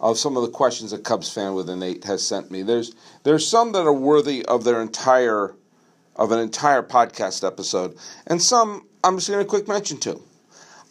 of 0.00 0.18
some 0.18 0.36
of 0.36 0.42
the 0.42 0.50
questions 0.50 0.90
that 0.90 1.04
Cubs 1.04 1.32
fan 1.32 1.54
with 1.54 1.70
an 1.70 1.80
eight 1.80 2.02
has 2.02 2.26
sent 2.26 2.50
me. 2.50 2.62
There's 2.62 2.92
there's 3.22 3.46
some 3.46 3.70
that 3.70 3.86
are 3.86 3.92
worthy 3.92 4.44
of 4.46 4.64
their 4.64 4.82
entire 4.82 5.54
of 6.16 6.32
an 6.32 6.38
entire 6.38 6.82
podcast 6.82 7.46
episode, 7.46 7.96
and 8.26 8.40
some 8.42 8.86
I'm 9.04 9.16
just 9.16 9.28
going 9.28 9.44
to 9.44 9.48
quick 9.48 9.68
mention 9.68 9.98
to. 9.98 10.20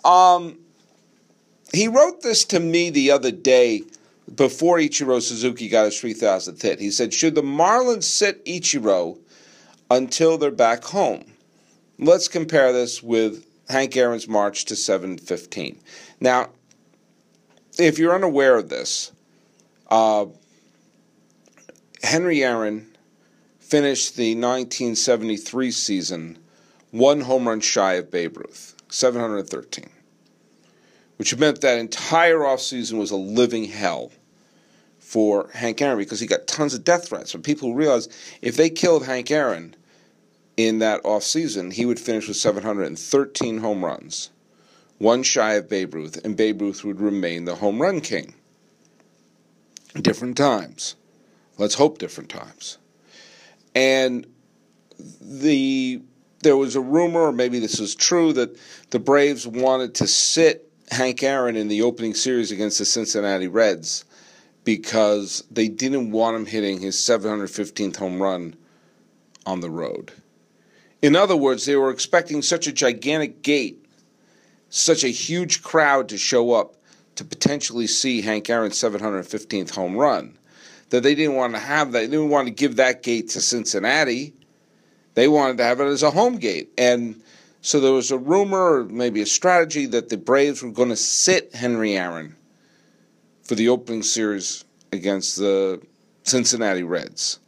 Um, 0.08 0.60
he 1.74 1.88
wrote 1.88 2.22
this 2.22 2.46
to 2.46 2.60
me 2.60 2.92
the 2.92 3.10
other 3.10 3.32
day 3.32 3.82
before 4.34 4.78
Ichiro 4.78 5.22
Suzuki 5.22 5.68
got 5.68 5.86
his 5.86 6.00
3,000th 6.00 6.62
hit. 6.62 6.80
He 6.80 6.92
said, 6.92 7.14
Should 7.14 7.36
the 7.36 7.42
Marlins 7.42 8.04
sit 8.04 8.46
Ichiro 8.46 9.18
until 9.90 10.38
they're 10.38 10.52
back 10.52 10.84
home? 10.84 11.26
Let's 11.98 12.28
compare 12.28 12.72
this 12.72 13.02
with 13.02 13.46
Hank 13.70 13.98
Aaron's 13.98 14.28
March 14.28 14.66
to 14.66 14.76
715. 14.76 15.80
Now, 16.20 16.50
if 17.80 17.98
you're 17.98 18.14
unaware 18.14 18.58
of 18.58 18.70
this, 18.70 19.12
uh, 19.90 20.26
Henry 22.04 22.44
Aaron 22.44 22.93
finished 23.74 24.18
the 24.18 24.36
1973 24.36 25.72
season 25.72 26.38
one 26.92 27.22
home 27.22 27.48
run 27.48 27.60
shy 27.60 27.94
of 27.94 28.12
Babe 28.12 28.38
Ruth, 28.38 28.76
713, 28.90 29.90
which 31.18 31.36
meant 31.36 31.62
that 31.62 31.80
entire 31.80 32.38
offseason 32.38 33.00
was 33.00 33.10
a 33.10 33.16
living 33.16 33.66
hell 33.66 34.12
for 35.00 35.50
Hank 35.56 35.82
Aaron 35.82 35.98
because 35.98 36.20
he 36.20 36.28
got 36.28 36.46
tons 36.46 36.76
of 36.76 36.84
death 36.84 37.08
threats. 37.08 37.32
But 37.32 37.42
people 37.42 37.74
realized 37.74 38.14
if 38.44 38.56
they 38.56 38.70
killed 38.70 39.08
Hank 39.08 39.32
Aaron 39.32 39.76
in 40.56 40.78
that 40.78 41.02
offseason, 41.02 41.74
he 41.74 41.88
would 41.88 42.00
finish 42.00 42.28
with 42.28 42.38
713 42.38 43.58
home 43.58 43.84
runs, 43.84 44.30
one 45.00 45.24
shy 45.24 45.54
of 45.54 45.68
Babe 45.68 45.96
Ruth, 45.96 46.24
and 46.24 46.38
Babe 46.38 46.62
Ruth 46.62 46.84
would 46.84 47.02
remain 47.02 47.46
the 47.46 47.56
home 47.56 47.82
run 47.82 48.02
king. 48.02 48.36
Different 50.00 50.38
times. 50.38 50.94
Let's 51.58 51.74
hope 51.74 51.98
different 51.98 52.30
times 52.30 52.78
and 53.76 54.28
the 55.22 56.02
there 56.42 56.58
was 56.58 56.76
a 56.76 56.82
rumor, 56.82 57.22
or 57.22 57.32
maybe 57.32 57.60
this 57.60 57.80
is 57.80 57.96
true, 57.96 58.34
that 58.34 58.58
the 58.90 59.00
Braves 59.00 59.48
wanted 59.48 59.96
to 59.96 60.08
sit 60.08 60.70
Hank 60.92 61.24
Aaron 61.24 61.56
in 61.56 61.70
the 61.70 61.82
opening 61.82 62.14
series 62.14 62.52
against 62.52 62.80
the 62.80 62.86
Cincinnati 62.86 63.48
Reds 63.48 64.06
because 64.64 65.44
they 65.50 65.68
didn't 65.68 66.12
want 66.12 66.36
him 66.36 66.46
hitting 66.46 66.80
his 66.80 66.96
715th 66.96 67.96
home 67.96 68.22
run 68.22 68.56
on 69.46 69.62
the 69.62 69.70
road. 69.70 70.12
In 71.02 71.16
other 71.16 71.36
words, 71.36 71.66
they 71.66 71.76
were 71.76 71.92
expecting 71.92 72.42
such 72.42 72.68
a 72.68 72.72
gigantic 72.72 73.42
gate, 73.42 73.86
such 74.70 75.04
a 75.04 75.10
huge 75.10 75.62
crowd 75.62 76.10
to 76.10 76.18
show 76.18 76.54
up 76.54 76.76
to 77.16 77.26
potentially 77.26 77.88
see 77.88 78.22
Hank 78.22 78.50
Aaron's 78.50 78.76
715th 78.76 79.72
home 79.72 79.98
run. 79.98 80.38
That 80.94 81.02
they 81.02 81.16
didn't 81.16 81.34
want 81.34 81.56
to 81.56 81.60
have 81.60 81.92
that. 81.94 82.02
They 82.02 82.06
didn't 82.06 82.30
want 82.30 82.48
to 82.48 82.54
give 82.54 82.76
that 82.76 83.02
gate 83.02 83.30
to 83.30 83.42
Cincinnati. 83.42 84.32
They 85.16 85.28
wanted 85.28 85.58
to 85.58 85.64
have 85.64 85.80
it 85.80 85.86
as 85.86 86.04
a 86.04 86.12
home 86.12 86.38
gate. 86.38 86.70
And 86.78 87.20
so 87.62 87.80
there 87.80 87.94
was 87.94 88.12
a 88.12 88.18
rumor, 88.20 88.82
or 88.82 88.84
maybe 88.84 89.20
a 89.20 89.26
strategy, 89.26 89.88
that 89.88 90.10
the 90.10 90.18
Braves 90.18 90.62
were 90.62 90.70
going 90.70 90.90
to 90.90 90.96
sit 90.96 91.56
Henry 91.56 91.98
Aaron 91.98 92.36
for 93.42 93.56
the 93.56 93.70
opening 93.70 94.04
series 94.04 94.66
against 94.92 95.38
the 95.38 95.82
Cincinnati 96.26 96.84
Reds. 96.84 97.40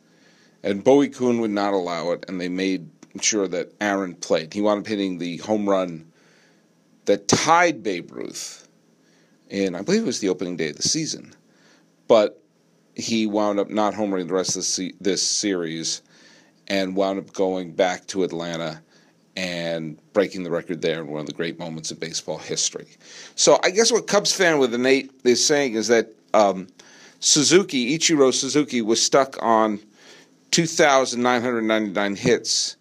And 0.64 0.84
Bowie 0.84 1.10
Kuhn 1.10 1.40
would 1.40 1.52
not 1.52 1.76
allow 1.76 2.14
it, 2.14 2.26
and 2.28 2.42
they 2.42 2.50
made 2.50 2.90
sure 3.22 3.48
that 3.48 3.76
Aaron 3.80 4.16
played. 4.16 4.56
He 4.56 4.62
wound 4.62 4.80
up 4.80 4.88
hitting 4.88 5.20
the 5.20 5.38
home 5.38 5.70
run 5.70 6.12
that 7.06 7.28
tied 7.28 7.84
Babe 7.84 8.12
Ruth 8.12 8.68
in, 9.52 9.76
I 9.76 9.84
believe 9.84 10.02
it 10.02 10.08
was 10.08 10.20
the 10.20 10.30
opening 10.30 10.58
day 10.58 10.72
of 10.72 10.78
the 10.78 10.82
season. 10.82 11.36
But 12.08 12.42
he 12.96 13.28
wound 13.28 13.60
up 13.60 13.70
not 13.70 13.94
homering 13.94 14.28
the 14.28 14.34
rest 14.34 14.56
of 14.56 14.94
this 15.02 15.22
series 15.22 16.02
and 16.68 16.96
wound 16.96 17.20
up 17.20 17.34
going 17.34 17.72
back 17.72 18.08
to 18.08 18.24
Atlanta 18.24 18.82
and 19.36 19.98
breaking 20.14 20.44
the 20.44 20.50
record 20.50 20.82
there 20.82 21.02
in 21.02 21.08
one 21.08 21.20
of 21.20 21.28
the 21.28 21.34
great 21.34 21.60
moments 21.60 21.92
of 21.92 22.00
baseball 22.00 22.38
history. 22.38 22.88
So 23.36 23.60
I 23.64 23.70
guess 23.70 23.92
what 23.92 24.08
Cubs 24.08 24.34
fan 24.34 24.60
with 24.60 24.74
eight 24.86 25.12
is 25.24 25.46
saying 25.46 25.74
is 25.74 25.88
that 25.90 26.14
um, 26.34 26.68
Suzuki, 27.20 27.98
Ichiro 27.98 28.34
Suzuki, 28.34 28.82
was 28.82 29.02
stuck 29.02 29.42
on 29.42 29.80
2,999 30.52 32.16
hits 32.16 32.78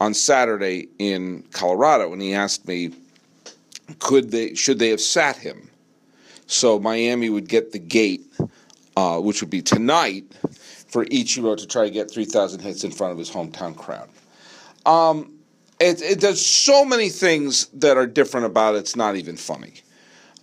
on 0.00 0.14
Saturday 0.14 0.88
in 0.98 1.42
Colorado, 1.52 2.12
and 2.12 2.22
he 2.22 2.32
asked 2.32 2.66
me, 2.66 2.92
could 3.98 4.30
they, 4.30 4.54
should 4.54 4.78
they 4.78 4.88
have 4.88 5.00
sat 5.00 5.36
him? 5.36 5.68
So 6.46 6.78
Miami 6.78 7.28
would 7.28 7.48
get 7.48 7.72
the 7.72 7.78
gate, 7.78 8.24
uh, 8.98 9.20
which 9.20 9.40
would 9.40 9.50
be 9.50 9.62
tonight, 9.62 10.24
for 10.88 11.04
Ichiro 11.04 11.56
to 11.56 11.68
try 11.68 11.84
to 11.84 11.90
get 11.90 12.10
3,000 12.10 12.58
hits 12.58 12.82
in 12.82 12.90
front 12.90 13.12
of 13.12 13.18
his 13.18 13.30
hometown 13.30 13.76
crowd. 13.76 14.08
Um, 14.84 15.38
it, 15.78 16.02
it, 16.02 16.18
does 16.18 16.44
so 16.44 16.84
many 16.84 17.08
things 17.08 17.66
that 17.74 17.96
are 17.96 18.08
different 18.08 18.46
about 18.46 18.74
it. 18.74 18.78
It's 18.78 18.96
not 18.96 19.14
even 19.14 19.36
funny. 19.36 19.74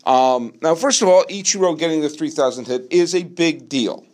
Um, 0.05 0.53
now, 0.62 0.74
first 0.74 1.01
of 1.01 1.09
all, 1.09 1.25
Ichiro 1.25 1.77
getting 1.77 2.00
the 2.00 2.07
3,000 2.07 2.67
hit 2.67 2.88
is 2.91 3.13
a 3.13 3.24
big 3.24 3.67
deal. 3.67 4.05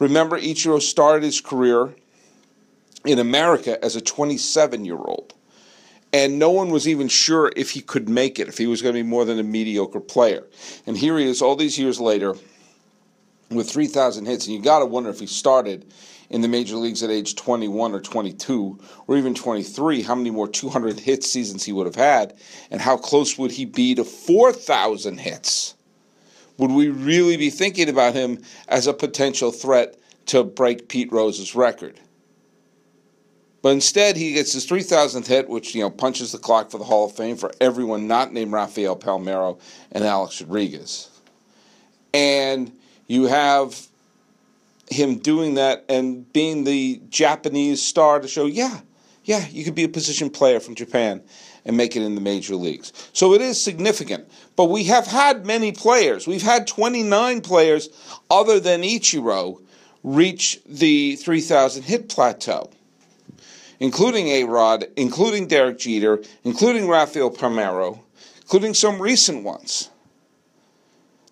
Remember, 0.00 0.36
Ichiro 0.36 0.82
started 0.82 1.22
his 1.22 1.40
career 1.40 1.94
in 3.04 3.20
America 3.20 3.78
as 3.84 3.94
a 3.94 4.00
27 4.00 4.84
year 4.86 4.98
old. 4.98 5.34
And 6.12 6.40
no 6.40 6.50
one 6.50 6.70
was 6.70 6.88
even 6.88 7.06
sure 7.06 7.52
if 7.54 7.70
he 7.70 7.80
could 7.80 8.08
make 8.08 8.40
it, 8.40 8.48
if 8.48 8.58
he 8.58 8.66
was 8.66 8.82
going 8.82 8.94
to 8.96 9.00
be 9.04 9.08
more 9.08 9.24
than 9.24 9.38
a 9.38 9.44
mediocre 9.44 10.00
player. 10.00 10.44
And 10.84 10.98
here 10.98 11.16
he 11.16 11.28
is 11.28 11.40
all 11.40 11.54
these 11.54 11.78
years 11.78 12.00
later 12.00 12.34
with 13.50 13.70
3,000 13.70 14.26
hits. 14.26 14.46
And 14.46 14.54
you 14.54 14.62
got 14.62 14.80
to 14.80 14.86
wonder 14.86 15.10
if 15.10 15.20
he 15.20 15.26
started 15.26 15.92
in 16.30 16.42
the 16.42 16.48
major 16.48 16.76
leagues 16.76 17.02
at 17.02 17.10
age 17.10 17.36
21 17.36 17.94
or 17.94 18.00
22 18.00 18.78
or 19.06 19.16
even 19.16 19.34
23, 19.34 20.02
how 20.02 20.14
many 20.14 20.30
more 20.30 20.48
200 20.48 21.00
hit 21.00 21.24
seasons 21.24 21.64
he 21.64 21.72
would 21.72 21.86
have 21.86 21.94
had, 21.94 22.36
and 22.70 22.80
how 22.80 22.96
close 22.96 23.38
would 23.38 23.50
he 23.50 23.64
be 23.64 23.94
to 23.94 24.04
4,000 24.04 25.18
hits? 25.18 25.74
Would 26.58 26.72
we 26.72 26.88
really 26.88 27.36
be 27.36 27.50
thinking 27.50 27.88
about 27.88 28.14
him 28.14 28.42
as 28.68 28.86
a 28.86 28.92
potential 28.92 29.52
threat 29.52 29.96
to 30.26 30.44
break 30.44 30.88
Pete 30.88 31.10
Rose's 31.12 31.54
record? 31.54 31.98
But 33.62 33.70
instead, 33.70 34.16
he 34.16 34.34
gets 34.34 34.52
his 34.52 34.66
3,000th 34.66 35.26
hit, 35.26 35.48
which 35.48 35.74
you 35.74 35.82
know 35.82 35.90
punches 35.90 36.32
the 36.32 36.38
clock 36.38 36.70
for 36.70 36.78
the 36.78 36.84
Hall 36.84 37.06
of 37.06 37.16
Fame 37.16 37.36
for 37.36 37.52
everyone 37.60 38.06
not 38.06 38.32
named 38.32 38.52
Rafael 38.52 38.96
Palmeiro 38.96 39.60
and 39.92 40.04
Alex 40.04 40.40
Rodriguez. 40.40 41.10
And 42.14 42.72
you 43.08 43.24
have 43.24 43.88
him 44.90 45.18
doing 45.18 45.54
that 45.54 45.84
and 45.88 46.32
being 46.32 46.64
the 46.64 47.00
Japanese 47.08 47.82
star 47.82 48.20
to 48.20 48.28
show, 48.28 48.46
yeah, 48.46 48.80
yeah, 49.24 49.46
you 49.48 49.64
could 49.64 49.74
be 49.74 49.84
a 49.84 49.88
position 49.88 50.30
player 50.30 50.60
from 50.60 50.74
Japan 50.74 51.22
and 51.64 51.76
make 51.76 51.96
it 51.96 52.02
in 52.02 52.14
the 52.14 52.20
major 52.20 52.54
leagues. 52.54 52.92
So 53.12 53.34
it 53.34 53.42
is 53.42 53.62
significant. 53.62 54.30
But 54.56 54.66
we 54.66 54.84
have 54.84 55.06
had 55.06 55.44
many 55.44 55.72
players. 55.72 56.26
We've 56.26 56.42
had 56.42 56.66
29 56.66 57.42
players 57.42 57.90
other 58.30 58.60
than 58.60 58.82
Ichiro 58.82 59.60
reach 60.02 60.60
the 60.64 61.16
3,000 61.16 61.82
hit 61.82 62.08
plateau, 62.08 62.70
including 63.80 64.28
A 64.28 64.44
Rod, 64.44 64.86
including 64.96 65.46
Derek 65.46 65.78
Jeter, 65.78 66.22
including 66.44 66.88
Rafael 66.88 67.30
Palmeiro, 67.30 68.00
including 68.40 68.72
some 68.72 69.02
recent 69.02 69.44
ones. 69.44 69.90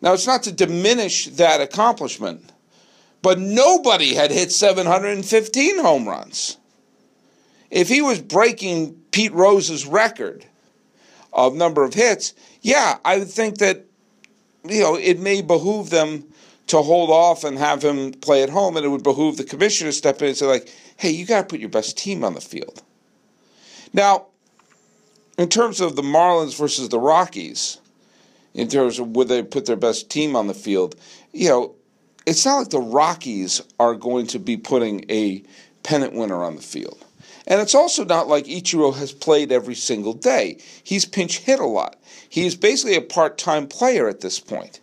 Now, 0.01 0.13
it's 0.13 0.27
not 0.27 0.43
to 0.45 0.53
diminish 0.53 1.27
that 1.27 1.61
accomplishment 1.61 2.53
but 3.27 3.41
nobody 3.41 4.15
had 4.15 4.31
hit 4.31 4.53
715 4.53 5.81
home 5.81 6.07
runs. 6.07 6.59
If 7.73 7.89
he 7.89 8.01
was 8.01 8.21
breaking 8.21 8.95
Pete 9.11 9.33
Rose's 9.33 9.85
record 9.85 10.47
of 11.33 11.53
number 11.53 11.83
of 11.83 11.93
hits, 11.93 12.35
yeah, 12.61 12.99
I 13.05 13.19
would 13.19 13.29
think 13.29 13.59
that 13.59 13.85
you 14.65 14.81
know 14.81 14.95
it 14.95 15.19
may 15.19 15.43
behoove 15.43 15.91
them 15.91 16.33
to 16.69 16.83
hold 16.83 17.11
off 17.11 17.43
and 17.43 17.59
have 17.59 17.83
him 17.83 18.13
play 18.13 18.45
at 18.45 18.51
home, 18.51 18.77
and 18.77 18.87
it 18.87 18.91
would 18.91 19.03
behoove 19.03 19.39
the 19.39 19.43
commissioner 19.43 19.91
to 19.91 19.97
step 19.97 20.23
in 20.23 20.29
and 20.29 20.37
say 20.37 20.47
like, 20.47 20.73
"Hey, 20.97 21.11
you 21.11 21.27
got 21.27 21.41
to 21.41 21.49
put 21.49 21.59
your 21.59 21.69
best 21.69 21.99
team 21.99 22.23
on 22.23 22.35
the 22.35 22.41
field." 22.41 22.81
Now, 23.93 24.27
in 25.37 25.49
terms 25.49 25.81
of 25.81 25.97
the 25.97 26.03
Marlins 26.03 26.57
versus 26.57 26.91
the 26.91 27.01
Rockies, 27.01 27.79
in 28.57 28.69
terms 28.69 28.99
of 28.99 29.09
would 29.09 29.29
they 29.29 29.43
put 29.43 29.67
their 29.67 29.77
best 29.77 30.11
team 30.11 30.35
on 30.35 30.47
the 30.47 30.55
field, 30.55 30.97
you 31.33 31.49
know, 31.49 31.75
it's 32.25 32.45
not 32.45 32.57
like 32.57 32.71
the 32.71 32.81
Rockies 32.81 33.61
are 33.79 33.95
going 33.95 34.27
to 34.29 34.39
be 34.39 34.57
putting 34.57 35.05
a 35.11 35.45
pennant 35.83 36.15
winner 36.15 36.43
on 36.43 36.57
the 36.57 36.63
field. 36.63 37.05
And 37.47 37.61
it's 37.61 37.75
also 37.75 38.05
not 38.05 38.27
like 38.27 38.47
Ichiro 38.47 38.97
has 38.97 39.13
played 39.13 39.53
every 39.53 39.77
single 39.77 40.15
day. 40.15 40.59
He's 40.83 41.05
pinch 41.05 41.39
hit 41.39 41.61
a 41.61 41.67
lot. 41.67 41.97
He's 42.29 42.57
basically 42.57 42.97
a 42.97 43.03
part-time 43.03 43.69
player 43.69 44.09
at 44.09 44.21
this 44.21 44.41
point. 44.41 44.81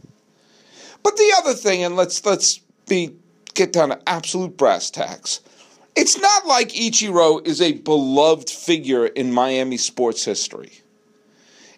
But 1.02 1.18
the 1.18 1.34
other 1.40 1.54
thing, 1.54 1.84
and 1.84 1.98
let's 1.98 2.26
let's 2.26 2.62
be 2.88 3.16
get 3.56 3.74
down 3.74 3.90
to 3.90 4.00
absolute 4.08 4.56
brass 4.56 4.90
tacks. 4.90 5.42
It's 5.96 6.18
not 6.18 6.46
like 6.46 6.70
Ichiro 6.70 7.46
is 7.46 7.60
a 7.60 7.74
beloved 7.74 8.50
figure 8.50 9.08
in 9.08 9.34
Miami 9.34 9.78
sports 9.78 10.24
history. 10.24 10.83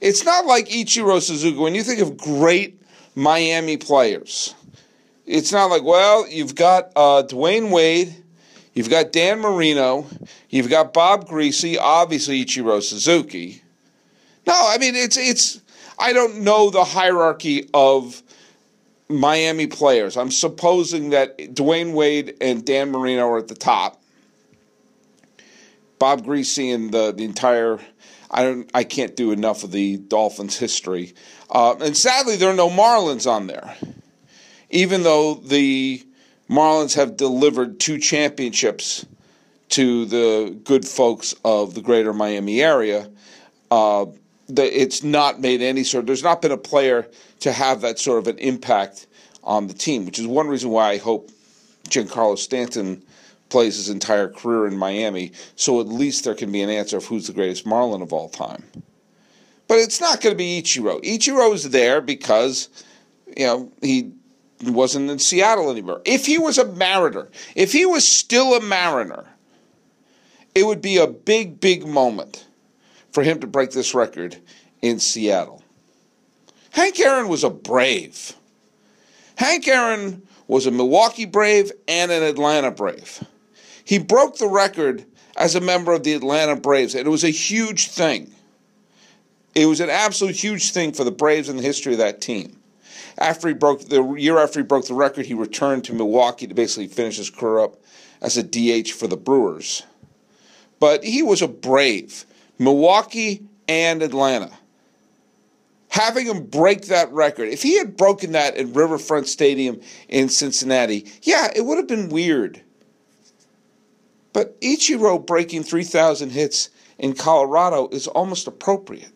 It's 0.01 0.23
not 0.25 0.45
like 0.45 0.67
Ichiro 0.69 1.21
Suzuki. 1.21 1.57
When 1.57 1.75
you 1.75 1.83
think 1.83 1.99
of 1.99 2.17
great 2.17 2.81
Miami 3.15 3.77
players, 3.77 4.53
it's 5.25 5.51
not 5.51 5.69
like, 5.69 5.83
well, 5.83 6.27
you've 6.27 6.55
got 6.55 6.91
uh, 6.95 7.23
Dwyane 7.23 7.71
Wade, 7.71 8.15
you've 8.73 8.89
got 8.89 9.11
Dan 9.11 9.39
Marino, 9.39 10.05
you've 10.49 10.69
got 10.69 10.93
Bob 10.93 11.27
Griese, 11.27 11.77
obviously 11.79 12.43
Ichiro 12.43 12.81
Suzuki. 12.81 13.61
No, 14.45 14.53
I 14.55 14.77
mean 14.77 14.95
it's 14.95 15.17
it's 15.17 15.61
I 15.97 16.13
don't 16.13 16.41
know 16.41 16.69
the 16.69 16.83
hierarchy 16.83 17.69
of 17.73 18.21
Miami 19.09 19.67
players. 19.67 20.17
I'm 20.17 20.31
supposing 20.31 21.11
that 21.11 21.37
Dwyane 21.37 21.93
Wade 21.93 22.35
and 22.41 22.65
Dan 22.65 22.91
Marino 22.91 23.27
are 23.29 23.37
at 23.37 23.47
the 23.47 23.55
top. 23.55 24.01
Bob 25.97 26.25
Griese 26.25 26.73
and 26.73 26.91
the 26.91 27.11
the 27.11 27.23
entire 27.23 27.79
I 28.29 28.43
don't 28.43 28.69
I 28.73 28.83
can't 28.83 29.15
do 29.15 29.31
enough 29.31 29.63
of 29.63 29.71
the 29.71 29.97
Dolphins 29.97 30.57
history. 30.57 31.13
Uh, 31.49 31.75
and 31.79 31.95
sadly 31.95 32.35
there 32.35 32.49
are 32.49 32.55
no 32.55 32.69
Marlins 32.69 33.29
on 33.29 33.47
there 33.47 33.75
even 34.69 35.03
though 35.03 35.35
the 35.35 36.05
Marlins 36.49 36.95
have 36.95 37.17
delivered 37.17 37.79
two 37.79 37.97
championships 37.97 39.05
to 39.69 40.05
the 40.05 40.59
good 40.63 40.85
folks 40.85 41.33
of 41.43 41.73
the 41.73 41.81
greater 41.81 42.13
Miami 42.13 42.61
area, 42.61 43.09
uh, 43.71 44.05
it's 44.47 45.01
not 45.01 45.41
made 45.41 45.61
any 45.61 45.83
sort. 45.83 46.05
There's 46.05 46.23
not 46.23 46.41
been 46.41 46.51
a 46.51 46.57
player 46.57 47.07
to 47.39 47.51
have 47.51 47.81
that 47.81 47.97
sort 47.99 48.19
of 48.19 48.27
an 48.27 48.37
impact 48.37 49.07
on 49.43 49.67
the 49.67 49.73
team, 49.73 50.05
which 50.05 50.19
is 50.19 50.27
one 50.27 50.47
reason 50.47 50.69
why 50.69 50.91
I 50.91 50.97
hope 50.97 51.31
Giancarlo 51.89 52.37
Stanton 52.37 53.03
plays 53.49 53.75
his 53.75 53.89
entire 53.89 54.29
career 54.29 54.67
in 54.67 54.77
Miami, 54.77 55.31
so 55.55 55.79
at 55.79 55.87
least 55.87 56.23
there 56.23 56.35
can 56.35 56.51
be 56.51 56.61
an 56.61 56.69
answer 56.69 56.97
of 56.97 57.05
who's 57.05 57.27
the 57.27 57.33
greatest 57.33 57.65
Marlin 57.65 58.01
of 58.01 58.11
all 58.11 58.29
time. 58.29 58.63
But 59.67 59.79
it's 59.79 60.01
not 60.01 60.21
going 60.21 60.33
to 60.33 60.37
be 60.37 60.61
Ichiro. 60.61 61.03
Ichiro 61.03 61.53
is 61.53 61.69
there 61.69 62.01
because 62.01 62.69
you 63.35 63.45
know 63.45 63.71
he 63.81 64.11
wasn't 64.63 65.09
in 65.09 65.19
Seattle 65.19 65.71
anymore. 65.71 66.01
If 66.05 66.25
he 66.25 66.37
was 66.37 66.57
a 66.57 66.65
Mariner, 66.65 67.29
if 67.55 67.71
he 67.71 67.85
was 67.85 68.07
still 68.07 68.53
a 68.53 68.61
Mariner, 68.61 69.25
it 70.53 70.65
would 70.65 70.81
be 70.81 70.97
a 70.97 71.07
big, 71.07 71.59
big 71.59 71.85
moment 71.85 72.45
for 73.11 73.23
him 73.23 73.39
to 73.39 73.47
break 73.47 73.71
this 73.71 73.93
record 73.93 74.37
in 74.81 74.99
Seattle. 74.99 75.63
Hank 76.71 76.99
Aaron 76.99 77.27
was 77.27 77.43
a 77.43 77.49
Brave. 77.49 78.33
Hank 79.35 79.67
Aaron 79.67 80.21
was 80.47 80.65
a 80.65 80.71
Milwaukee 80.71 81.25
Brave 81.25 81.71
and 81.87 82.11
an 82.11 82.23
Atlanta 82.23 82.71
Brave. 82.71 83.23
He 83.85 83.99
broke 83.99 84.37
the 84.37 84.49
record 84.49 85.05
as 85.37 85.55
a 85.55 85.61
member 85.61 85.93
of 85.93 86.03
the 86.03 86.13
Atlanta 86.13 86.55
Braves, 86.55 86.95
and 86.95 87.05
it 87.05 87.09
was 87.09 87.23
a 87.23 87.29
huge 87.29 87.87
thing. 87.87 88.31
It 89.53 89.67
was 89.67 89.79
an 89.79 89.89
absolute 89.89 90.35
huge 90.35 90.71
thing 90.71 90.91
for 90.91 91.05
the 91.05 91.11
Braves 91.11 91.47
in 91.47 91.55
the 91.55 91.63
history 91.63 91.93
of 91.93 91.99
that 91.99 92.19
team. 92.19 92.59
After 93.17 93.47
he 93.47 93.53
broke 93.53 93.87
the 93.87 94.03
year 94.15 94.37
after 94.39 94.59
he 94.59 94.65
broke 94.65 94.87
the 94.87 94.93
record, 94.93 95.27
he 95.27 95.33
returned 95.33 95.85
to 95.85 95.93
Milwaukee 95.93 96.47
to 96.47 96.53
basically 96.53 96.87
finish 96.87 97.17
his 97.17 97.29
career 97.29 97.59
up 97.59 97.77
as 98.21 98.35
a 98.35 98.43
DH 98.43 98.89
for 98.89 99.07
the 99.07 99.15
Brewers. 99.15 99.83
But 100.79 101.03
he 101.03 101.23
was 101.23 101.41
a 101.41 101.47
brave. 101.47 102.25
Milwaukee 102.57 103.45
and 103.67 104.01
Atlanta. 104.01 104.51
Having 105.89 106.25
him 106.25 106.45
break 106.47 106.87
that 106.87 107.11
record, 107.13 107.47
if 107.47 107.63
he 107.63 107.77
had 107.77 107.95
broken 107.95 108.33
that 108.33 108.57
at 108.57 108.67
Riverfront 108.75 109.27
Stadium 109.27 109.79
in 110.09 110.27
Cincinnati, 110.27 111.05
yeah, 111.21 111.49
it 111.55 111.61
would 111.61 111.77
have 111.77 111.87
been 111.87 112.09
weird. 112.09 112.61
But 114.35 114.59
Ichiro 114.59 115.25
breaking 115.25 115.63
3,000 115.63 116.31
hits 116.31 116.69
in 116.97 117.13
Colorado 117.13 117.87
is 117.93 118.05
almost 118.05 118.47
appropriate. 118.47 119.13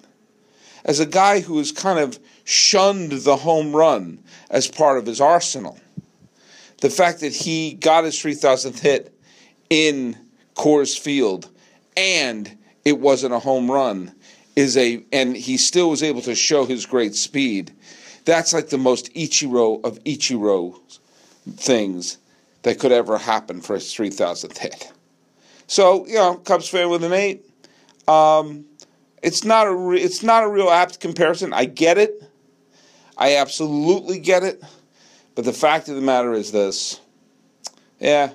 As 0.86 1.02
a 1.02 1.06
guy 1.06 1.42
who 1.42 1.58
has 1.58 1.74
kind 1.74 2.00
of 2.00 2.18
shunned 2.46 3.12
the 3.12 3.36
home 3.36 3.76
run 3.76 4.24
as 4.50 4.70
part 4.70 4.98
of 4.98 5.06
his 5.06 5.20
arsenal, 5.20 5.78
the 6.80 6.90
fact 6.90 7.20
that 7.20 7.36
he 7.36 7.74
got 7.74 8.06
his 8.06 8.16
3,000th 8.16 8.80
hit 8.80 9.14
in 9.70 10.18
Coors 10.56 10.98
Field 10.98 11.50
and 11.98 12.58
it 12.86 12.98
wasn't 12.98 13.34
a 13.34 13.40
home 13.40 13.70
run 13.70 14.16
is 14.56 14.78
a 14.78 15.04
and 15.12 15.36
he 15.36 15.58
still 15.58 15.90
was 15.90 16.02
able 16.02 16.22
to 16.22 16.34
show 16.34 16.66
his 16.66 16.86
great 16.86 17.14
speed. 17.14 17.74
That's 18.24 18.54
like 18.54 18.70
the 18.70 18.78
most 18.78 19.14
Ichiro 19.16 19.84
of 19.84 20.02
Ichiro 20.06 20.80
things 21.58 22.20
that 22.62 22.80
could 22.80 22.94
ever 22.94 23.18
happen 23.18 23.60
for 23.60 23.74
his 23.74 23.94
3,000th 23.94 24.58
hit. 24.58 24.94
So, 25.70 26.08
you 26.08 26.16
know, 26.16 26.36
Cubs 26.36 26.68
fan 26.68 26.90
with 26.90 27.04
an 27.04 27.14
eight. 27.14 27.46
Um, 28.08 28.66
it's 29.22 29.44
not 29.44 29.68
a 29.68 29.76
re- 29.76 30.02
it's 30.02 30.24
not 30.24 30.44
a 30.44 30.50
real 30.50 30.72
apt 30.72 31.00
comparison. 31.00 31.54
I 31.54 31.66
get 31.66 32.00
it. 32.00 32.24
I 33.16 33.36
absolutely 33.36 34.18
get 34.18 34.42
it. 34.42 34.64
But 35.36 35.46
the 35.46 35.54
fact 35.54 35.88
of 35.88 35.96
the 35.96 36.02
matter 36.02 36.34
is 36.34 36.52
this. 36.52 37.00
Yeah, 38.00 38.32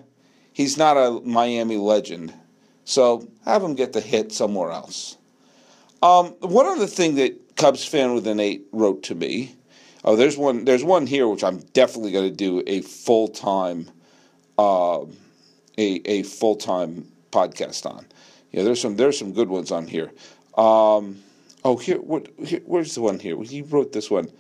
he's 0.52 0.78
not 0.78 0.96
a 0.96 1.20
Miami 1.24 1.76
legend. 1.76 2.32
So 2.84 3.26
have 3.44 3.64
him 3.64 3.74
get 3.74 3.94
the 3.94 4.00
hit 4.00 4.30
somewhere 4.30 4.70
else. 4.70 5.16
Um, 6.04 6.36
one 6.38 6.66
other 6.66 6.86
thing 6.86 7.16
that 7.16 7.56
Cubs 7.56 7.84
fan 7.84 8.14
with 8.14 8.28
an 8.28 8.38
eight 8.38 8.64
wrote 8.70 9.02
to 9.04 9.16
me. 9.16 9.56
Oh, 10.04 10.14
there's 10.14 10.38
one. 10.38 10.66
There's 10.66 10.84
one 10.84 11.08
here 11.08 11.26
which 11.26 11.42
I'm 11.42 11.58
definitely 11.72 12.12
going 12.12 12.30
to 12.30 12.36
do 12.36 12.62
a 12.68 12.80
full 12.82 13.26
time, 13.26 13.90
uh, 14.56 15.00
a 15.76 16.00
a 16.04 16.22
full 16.22 16.54
time 16.54 17.08
podcast 17.34 17.84
on. 17.90 18.06
Yeah, 18.52 18.62
there's 18.62 18.80
some 18.80 18.96
there's 18.96 19.18
some 19.18 19.32
good 19.32 19.48
ones 19.48 19.72
on 19.72 19.86
here. 19.86 20.12
Um, 20.56 21.22
oh, 21.64 21.76
here, 21.76 21.98
what, 21.98 22.28
here, 22.38 22.60
where's 22.64 22.94
the 22.94 23.00
one 23.00 23.18
here? 23.18 23.42
He 23.42 23.62
wrote 23.62 23.92
this 23.92 24.10
one. 24.10 24.30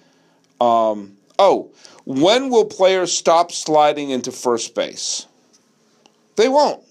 Um, 0.60 1.16
oh, 1.38 1.72
when 2.04 2.50
will 2.50 2.66
players 2.66 3.12
stop 3.12 3.50
sliding 3.50 4.10
into 4.10 4.30
first 4.30 4.74
base? 4.74 5.26
They 6.36 6.48
won't. 6.48 6.84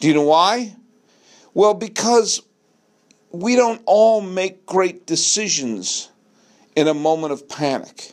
Do 0.00 0.08
you 0.08 0.14
know 0.14 0.22
why? 0.22 0.74
Well, 1.54 1.74
because 1.74 2.42
we 3.30 3.54
don't 3.56 3.82
all 3.86 4.20
make 4.20 4.66
great 4.66 5.06
decisions 5.06 6.10
in 6.74 6.88
a 6.88 6.94
moment 6.94 7.32
of 7.32 7.48
panic. 7.48 8.12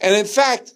And 0.00 0.14
in 0.16 0.26
fact, 0.26 0.72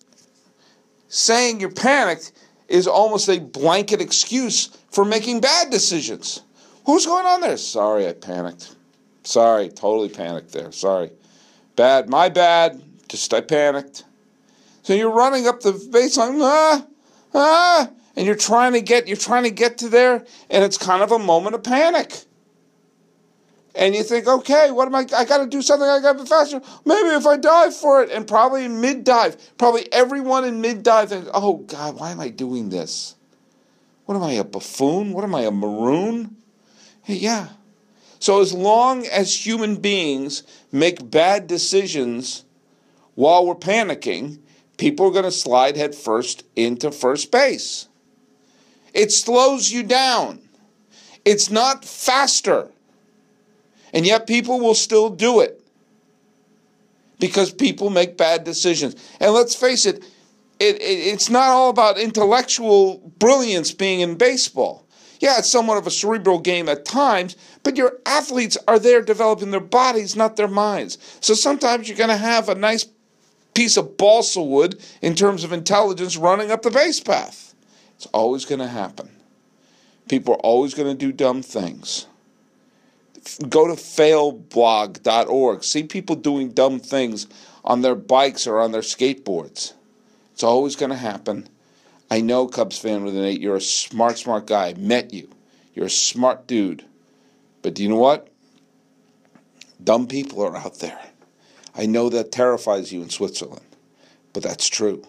saying 1.09 1.61
you're 1.61 1.71
panicked 1.71 2.33
is 2.73 2.87
almost 2.87 3.29
a 3.29 3.39
blanket 3.39 4.01
excuse 4.01 4.69
for 4.91 5.05
making 5.05 5.41
bad 5.41 5.71
decisions. 5.71 6.43
Who's 6.87 7.07
going 7.07 7.27
on 7.27 7.43
there? 7.43 7.57
Sorry, 7.59 8.09
I 8.09 8.13
panicked. 8.13 8.75
Sorry, 9.25 9.69
totally 9.69 10.09
panicked 10.09 10.53
there. 10.53 10.73
Sorry. 10.73 11.11
Bad, 11.77 12.09
my 12.09 12.29
bad. 12.29 12.83
Just 13.09 13.33
I 13.35 13.43
panicked. 13.43 14.05
So 14.83 14.95
you're 14.95 15.11
running 15.11 15.47
up 15.47 15.61
the 15.61 15.73
baseline, 15.73 16.41
ah, 16.43 16.87
ah, 17.35 17.91
and 18.17 18.27
you're 18.27 18.35
trying 18.35 18.73
to 18.73 18.81
get 18.81 19.07
you're 19.07 19.17
trying 19.17 19.45
to 19.45 19.51
get 19.51 19.79
to 19.79 19.89
there 19.89 20.25
and 20.51 20.65
it's 20.65 20.79
kind 20.79 21.03
of 21.03 21.13
a 21.13 21.19
moment 21.19 21.55
of 21.55 21.63
panic 21.63 22.25
and 23.75 23.95
you 23.95 24.03
think 24.03 24.27
okay 24.27 24.71
what 24.71 24.87
am 24.87 24.95
i 24.95 25.07
i 25.17 25.25
got 25.25 25.39
to 25.39 25.47
do 25.47 25.63
something 25.63 25.89
i 25.89 26.01
got 26.01 26.17
to 26.17 26.23
be 26.23 26.29
faster. 26.29 26.61
Maybe 26.85 27.09
if 27.11 27.27
i 27.27 27.37
dive 27.37 27.75
for 27.75 28.03
it 28.03 28.11
and 28.11 28.27
probably 28.27 28.69
mid 28.69 29.05
dive 29.05 29.37
probably 29.59 29.91
everyone 29.93 30.45
in 30.45 30.61
mid 30.61 30.83
dive 30.83 31.11
thinks 31.11 31.31
oh 31.33 31.59
god 31.59 31.99
why 31.99 32.11
am 32.11 32.21
i 32.21 32.29
doing 32.29 32.69
this? 32.69 33.17
What 34.05 34.17
am 34.17 34.23
i 34.23 34.33
a 34.33 34.45
buffoon? 34.45 35.13
What 35.13 35.25
am 35.25 35.35
i 35.35 35.43
a 35.43 35.51
maroon? 35.51 36.37
Hey, 37.03 37.15
yeah. 37.15 37.49
So 38.19 38.41
as 38.41 38.53
long 38.53 39.07
as 39.07 39.47
human 39.47 39.77
beings 39.77 40.45
make 40.71 41.11
bad 41.11 41.47
decisions 41.47 42.45
while 43.15 43.47
we're 43.47 43.55
panicking 43.55 44.39
people 44.83 45.07
are 45.07 45.13
going 45.13 45.25
to 45.25 45.31
slide 45.31 45.77
headfirst 45.77 46.43
into 46.57 46.91
first 46.91 47.31
base. 47.31 47.87
It 48.93 49.13
slows 49.13 49.71
you 49.71 49.85
down. 49.85 50.41
It's 51.25 51.51
not 51.51 51.85
faster. 51.85 52.69
And 53.93 54.07
yet 54.07 54.27
people 54.27 54.61
will 54.61 54.75
still 54.75 55.11
do 55.11 55.41
it 55.41 55.61
because 57.19 57.53
people 57.53 57.91
make 57.91 58.17
bad 58.17 58.45
decisions. 58.45 58.97
And 59.21 59.33
let's 59.33 59.55
face 59.55 59.87
it, 59.87 60.03
it, 60.59 60.77
it, 60.77 60.81
it's 60.81 61.31
not 61.31 61.49
all 61.49 61.71
about 61.71 61.99
intellectual 61.99 62.99
brilliance 63.19 63.73
being 63.73 64.01
in 64.01 64.17
baseball. 64.17 64.87
Yeah, 65.21 65.39
it's 65.39 65.51
somewhat 65.51 65.79
of 65.79 65.87
a 65.87 65.91
cerebral 65.91 66.41
game 66.41 66.69
at 66.69 66.85
times, 66.85 67.37
but 67.63 67.77
your 67.77 67.99
athletes 68.07 68.59
are 68.67 68.81
there 68.81 69.01
developing 69.03 69.53
their 69.53 69.61
bodies, 69.61 70.17
not 70.17 70.35
their 70.35 70.49
minds. 70.49 70.99
So 71.21 71.35
sometimes 71.35 71.89
you're 71.89 71.97
going 71.97 72.11
to 72.11 72.17
have 72.17 72.49
a 72.49 72.57
nice 72.57 72.87
piece 73.55 73.77
of 73.77 73.97
balsa 73.97 74.43
wood 74.43 74.83
in 75.01 75.15
terms 75.15 75.45
of 75.45 75.53
intelligence 75.53 76.17
running 76.17 76.51
up 76.51 76.63
the 76.63 76.73
base 76.73 76.99
path. 76.99 77.55
It's 77.95 78.07
always 78.07 78.45
going 78.45 78.59
to 78.59 78.67
happen. 78.67 79.11
People 80.09 80.35
are 80.35 80.39
always 80.39 80.75
going 80.75 80.89
to 80.89 80.95
do 80.95 81.13
dumb 81.13 81.43
things. 81.43 82.07
Go 83.49 83.69
to 83.69 83.75
failblog.org. 83.75 85.65
See 85.65 85.83
people 85.85 86.17
doing 86.17 86.51
dumb 86.51 86.81
things 86.81 87.27
on 87.65 87.83
their 87.83 87.95
bikes 87.95 88.47
or 88.47 88.61
on 88.61 88.73
their 88.73 88.81
skateboards. 88.83 89.75
It's 90.33 90.43
always 90.43 90.77
going 90.77 90.91
to 90.91 90.97
happen. 90.97 91.49
I 92.11 92.21
know, 92.21 92.47
Cubs 92.47 92.79
fan 92.79 93.05
with 93.05 93.17
an 93.17 93.25
eight, 93.25 93.41
you're 93.41 93.57
a 93.57 93.61
smart, 93.61 94.19
smart 94.19 94.47
guy. 94.47 94.75
Met 94.75 95.13
you. 95.13 95.31
You're 95.75 95.87
a 95.87 95.91
smart 95.91 96.47
dude. 96.47 96.85
But 97.63 97.75
do 97.75 97.83
you 97.83 97.89
know 97.89 97.97
what? 97.97 98.29
Dumb 99.83 100.07
people 100.07 100.43
are 100.43 100.57
out 100.57 100.81
there. 100.81 100.99
I 101.75 101.87
know 101.87 102.09
that 102.11 102.33
terrifies 102.33 102.93
you 102.93 103.03
in 103.03 103.09
Switzerland, 103.09 103.65
but 104.33 104.43
that's 104.43 104.69
true. 104.69 105.03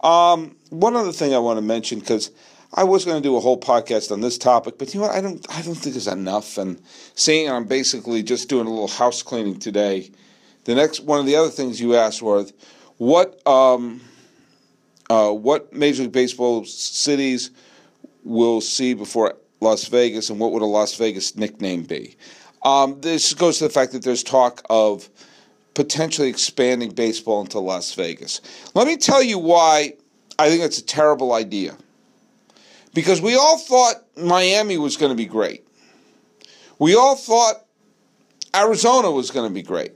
Um, 0.00 0.56
one 0.70 0.96
other 0.96 1.12
thing 1.12 1.34
I 1.34 1.38
want 1.38 1.58
to 1.58 1.62
mention 1.62 2.00
because 2.00 2.30
I 2.72 2.84
was 2.84 3.04
going 3.04 3.20
to 3.20 3.28
do 3.28 3.36
a 3.36 3.40
whole 3.40 3.58
podcast 3.58 4.12
on 4.12 4.20
this 4.20 4.38
topic, 4.38 4.78
but 4.78 4.94
you 4.94 5.00
know 5.00 5.08
what? 5.08 5.16
I 5.16 5.20
don't. 5.20 5.44
I 5.50 5.62
don't 5.62 5.74
think 5.74 5.96
it's 5.96 6.06
enough. 6.06 6.56
And 6.56 6.80
seeing 7.14 7.50
I'm 7.50 7.64
basically 7.64 8.22
just 8.22 8.48
doing 8.48 8.66
a 8.66 8.70
little 8.70 8.88
house 8.88 9.22
cleaning 9.22 9.58
today. 9.58 10.10
The 10.64 10.74
next 10.74 11.00
one 11.00 11.18
of 11.18 11.26
the 11.26 11.36
other 11.36 11.50
things 11.50 11.80
you 11.80 11.96
asked 11.96 12.22
was, 12.22 12.52
what 12.98 13.44
um, 13.46 14.00
uh, 15.08 15.32
what 15.32 15.72
Major 15.72 16.04
League 16.04 16.12
Baseball 16.12 16.64
cities 16.64 17.50
will 18.22 18.60
see 18.60 18.94
before 18.94 19.34
Las 19.60 19.86
Vegas, 19.86 20.30
and 20.30 20.38
what 20.38 20.52
would 20.52 20.62
a 20.62 20.66
Las 20.66 20.94
Vegas 20.94 21.34
nickname 21.34 21.82
be? 21.82 22.16
Um, 22.62 23.00
this 23.00 23.34
goes 23.34 23.58
to 23.58 23.64
the 23.64 23.70
fact 23.70 23.92
that 23.92 24.04
there's 24.04 24.22
talk 24.22 24.62
of 24.70 25.08
potentially 25.74 26.28
expanding 26.28 26.90
baseball 26.90 27.40
into 27.40 27.58
Las 27.58 27.94
Vegas. 27.94 28.40
Let 28.74 28.86
me 28.86 28.96
tell 28.96 29.22
you 29.22 29.38
why 29.38 29.94
I 30.38 30.48
think 30.48 30.62
it's 30.62 30.78
a 30.78 30.84
terrible 30.84 31.32
idea. 31.32 31.76
Because 32.92 33.20
we 33.20 33.36
all 33.36 33.58
thought 33.58 34.04
Miami 34.16 34.78
was 34.78 34.96
going 34.96 35.10
to 35.10 35.16
be 35.16 35.26
great. 35.26 35.66
We 36.78 36.96
all 36.96 37.14
thought 37.14 37.64
Arizona 38.54 39.10
was 39.10 39.30
going 39.30 39.48
to 39.48 39.54
be 39.54 39.62
great. 39.62 39.92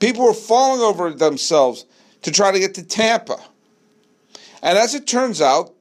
People 0.00 0.24
were 0.24 0.34
falling 0.34 0.80
over 0.80 1.10
themselves 1.10 1.84
to 2.22 2.30
try 2.30 2.50
to 2.50 2.58
get 2.58 2.74
to 2.74 2.82
Tampa. 2.82 3.38
And 4.62 4.76
as 4.76 4.94
it 4.94 5.06
turns 5.06 5.40
out, 5.40 5.72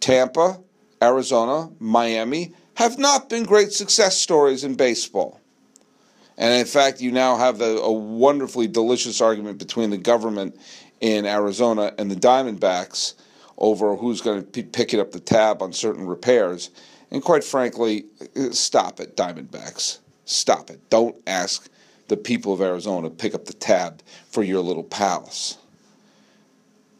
Tampa, 0.00 0.60
Arizona, 1.02 1.70
Miami 1.78 2.54
have 2.74 2.98
not 2.98 3.28
been 3.28 3.44
great 3.44 3.72
success 3.72 4.16
stories 4.16 4.64
in 4.64 4.74
baseball. 4.74 5.40
And 6.36 6.54
in 6.54 6.66
fact, 6.66 7.00
you 7.00 7.10
now 7.10 7.36
have 7.36 7.58
the, 7.58 7.80
a 7.80 7.92
wonderfully 7.92 8.68
delicious 8.68 9.20
argument 9.20 9.58
between 9.58 9.90
the 9.90 9.98
government 9.98 10.56
in 11.00 11.26
Arizona 11.26 11.92
and 11.98 12.08
the 12.08 12.14
Diamondbacks 12.14 13.14
over 13.58 13.96
who's 13.96 14.20
going 14.20 14.44
to 14.44 14.50
be 14.50 14.62
picking 14.62 15.00
up 15.00 15.12
the 15.12 15.20
tab 15.20 15.62
on 15.62 15.72
certain 15.72 16.06
repairs. 16.06 16.70
And 17.10 17.22
quite 17.22 17.44
frankly, 17.44 18.06
uh, 18.36 18.50
stop 18.50 19.00
it, 19.00 19.16
Diamondbacks. 19.16 19.98
Stop 20.24 20.70
it. 20.70 20.88
Don't 20.90 21.16
ask 21.26 21.68
the 22.06 22.16
people 22.16 22.52
of 22.52 22.60
Arizona 22.60 23.08
to 23.08 23.14
pick 23.14 23.34
up 23.34 23.44
the 23.44 23.52
tab 23.52 24.02
for 24.30 24.42
your 24.42 24.60
little 24.60 24.84
palace. 24.84 25.58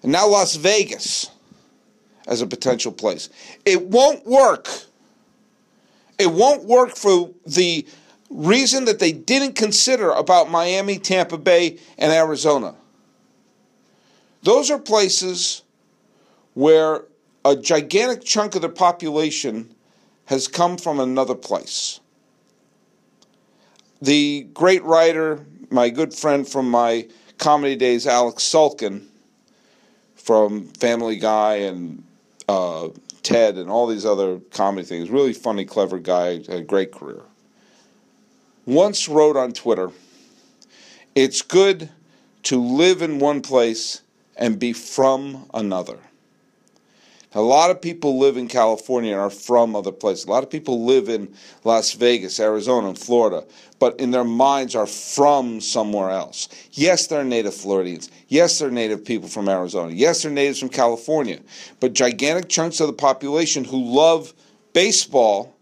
And 0.03 0.13
now 0.13 0.29
Las 0.29 0.57
Vegas 0.57 1.31
as 2.27 2.43
a 2.43 2.47
potential 2.47 2.93
place. 2.93 3.31
It 3.65 3.89
won't 3.89 4.27
work. 4.27 4.69
It 6.19 6.31
won't 6.31 6.65
work 6.65 6.95
for 6.95 7.31
the 7.47 7.87
reason 8.31 8.85
that 8.85 8.99
they 8.99 9.13
didn't 9.13 9.55
consider 9.55 10.11
about 10.11 10.51
Miami, 10.51 10.99
Tampa 10.99 11.39
Bay, 11.39 11.79
and 11.97 12.13
Arizona. 12.13 12.75
Those 14.43 14.71
are 14.71 14.79
places 14.79 15.63
where 16.59 17.05
a 17.45 17.55
gigantic 17.55 18.25
chunk 18.25 18.55
of 18.57 18.63
the 18.63 18.69
population 18.69 19.73
has 20.25 20.49
come 20.49 20.77
from 20.77 20.99
another 20.99 21.35
place. 21.35 22.01
The 24.03 24.47
great 24.53 24.83
writer, 24.83 25.47
my 25.71 25.89
good 25.89 26.13
friend 26.13 26.47
from 26.47 26.71
my 26.71 27.07
comedy 27.39 27.77
days, 27.77 28.07
Alex 28.07 28.43
Sulkin, 28.43 29.07
from 30.17 30.65
Family 30.75 31.17
Guy 31.17 31.55
and 31.57 32.03
uh, 32.49 32.89
Ted 33.23 33.57
and 33.57 33.71
all 33.71 33.87
these 33.87 34.05
other 34.05 34.41
comedy 34.51 34.87
things, 34.87 35.11
really 35.11 35.33
funny, 35.33 35.65
clever 35.65 35.99
guy, 35.99 36.39
had 36.39 36.51
a 36.51 36.63
great 36.63 36.93
career 36.93 37.23
once 38.69 39.09
wrote 39.09 39.35
on 39.35 39.51
Twitter, 39.53 39.91
it's 41.15 41.41
good 41.41 41.89
to 42.43 42.61
live 42.61 43.01
in 43.01 43.19
one 43.19 43.41
place 43.41 44.03
and 44.37 44.59
be 44.59 44.75
from 44.75 45.49
another. 45.55 45.99
A 47.35 47.41
lot 47.43 47.71
of 47.71 47.83
people 47.83 48.19
live 48.19 48.39
in 48.39 48.49
California 48.49 49.13
and 49.13 49.21
are 49.21 49.29
from 49.29 49.77
other 49.77 49.93
places. 49.93 50.25
A 50.25 50.31
lot 50.31 50.43
of 50.43 50.49
people 50.49 50.87
live 50.87 51.11
in 51.11 51.35
Las 51.63 51.93
Vegas, 51.93 52.41
Arizona, 52.41 52.89
and 52.89 52.99
Florida, 52.99 53.45
but 53.79 54.01
in 54.01 54.11
their 54.11 54.25
minds 54.25 54.75
are 54.75 54.87
from 54.87 55.61
somewhere 55.61 56.09
else. 56.09 56.49
Yes, 56.73 57.07
they're 57.07 57.25
native 57.25 57.55
Floridians. 57.55 58.11
Yes, 58.29 58.59
they're 58.59 58.71
native 58.71 59.05
people 59.05 59.29
from 59.29 59.47
Arizona. 59.47 59.93
Yes, 59.93 60.23
they're 60.23 60.33
natives 60.33 60.59
from 60.59 60.71
California. 60.71 61.41
But 61.81 61.93
gigantic 61.93 62.49
chunks 62.49 62.81
of 62.81 62.87
the 62.87 62.95
population 62.95 63.63
who 63.63 63.85
love 63.85 64.33
baseball 64.73 65.55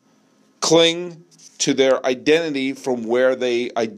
cling 0.60 1.24
to 1.58 1.74
their 1.74 2.04
identity 2.06 2.74
from 2.74 3.02
where 3.04 3.34
they 3.34 3.72
I, 3.74 3.90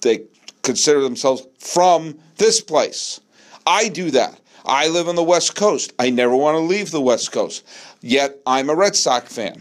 they 0.00 0.24
consider 0.62 1.02
themselves 1.02 1.46
from 1.58 2.18
this 2.38 2.62
place. 2.62 3.20
I 3.66 3.88
do 3.88 4.10
that. 4.12 4.39
I 4.64 4.88
live 4.88 5.08
on 5.08 5.14
the 5.14 5.22
West 5.22 5.54
Coast. 5.54 5.92
I 5.98 6.10
never 6.10 6.34
want 6.36 6.56
to 6.56 6.60
leave 6.60 6.90
the 6.90 7.00
West 7.00 7.32
Coast. 7.32 7.66
Yet 8.00 8.38
I'm 8.46 8.70
a 8.70 8.74
Red 8.74 8.96
Sox 8.96 9.34
fan. 9.34 9.60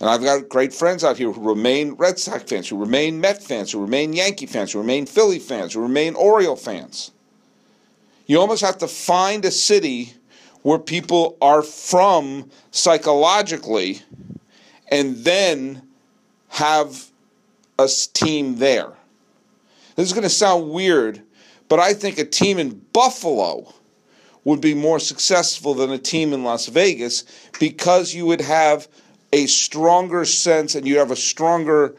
And 0.00 0.08
I've 0.08 0.22
got 0.22 0.48
great 0.48 0.72
friends 0.72 1.02
out 1.02 1.16
here 1.16 1.32
who 1.32 1.48
remain 1.48 1.94
Red 1.94 2.18
Sox 2.18 2.44
fans, 2.44 2.68
who 2.68 2.78
remain 2.78 3.20
Met 3.20 3.42
fans, 3.42 3.72
who 3.72 3.80
remain 3.80 4.12
Yankee 4.12 4.46
fans, 4.46 4.72
who 4.72 4.78
remain 4.78 5.06
Philly 5.06 5.40
fans, 5.40 5.74
who 5.74 5.80
remain 5.80 6.14
Oriole 6.14 6.56
fans. 6.56 7.10
You 8.26 8.40
almost 8.40 8.62
have 8.62 8.78
to 8.78 8.88
find 8.88 9.44
a 9.44 9.50
city 9.50 10.14
where 10.62 10.78
people 10.78 11.36
are 11.40 11.62
from 11.62 12.50
psychologically 12.70 14.02
and 14.88 15.16
then 15.16 15.82
have 16.48 17.10
a 17.78 17.88
team 18.12 18.56
there. 18.56 18.92
This 19.96 20.06
is 20.06 20.12
going 20.12 20.22
to 20.22 20.30
sound 20.30 20.70
weird, 20.70 21.22
but 21.68 21.80
I 21.80 21.92
think 21.94 22.18
a 22.18 22.24
team 22.24 22.58
in 22.58 22.80
Buffalo 22.92 23.72
would 24.44 24.60
be 24.60 24.74
more 24.74 24.98
successful 24.98 25.74
than 25.74 25.90
a 25.90 25.98
team 25.98 26.32
in 26.32 26.44
Las 26.44 26.66
Vegas 26.66 27.24
because 27.58 28.14
you 28.14 28.26
would 28.26 28.40
have 28.40 28.88
a 29.32 29.46
stronger 29.46 30.24
sense 30.24 30.74
and 30.74 30.86
you 30.86 30.98
have 30.98 31.10
a 31.10 31.16
stronger 31.16 31.94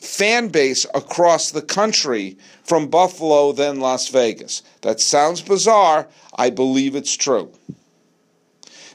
fan 0.00 0.48
base 0.48 0.86
across 0.94 1.50
the 1.50 1.62
country 1.62 2.38
from 2.64 2.88
Buffalo 2.88 3.52
than 3.52 3.80
Las 3.80 4.08
Vegas. 4.08 4.62
That 4.82 5.00
sounds 5.00 5.42
bizarre. 5.42 6.08
I 6.36 6.50
believe 6.50 6.96
it's 6.96 7.16
true. 7.16 7.50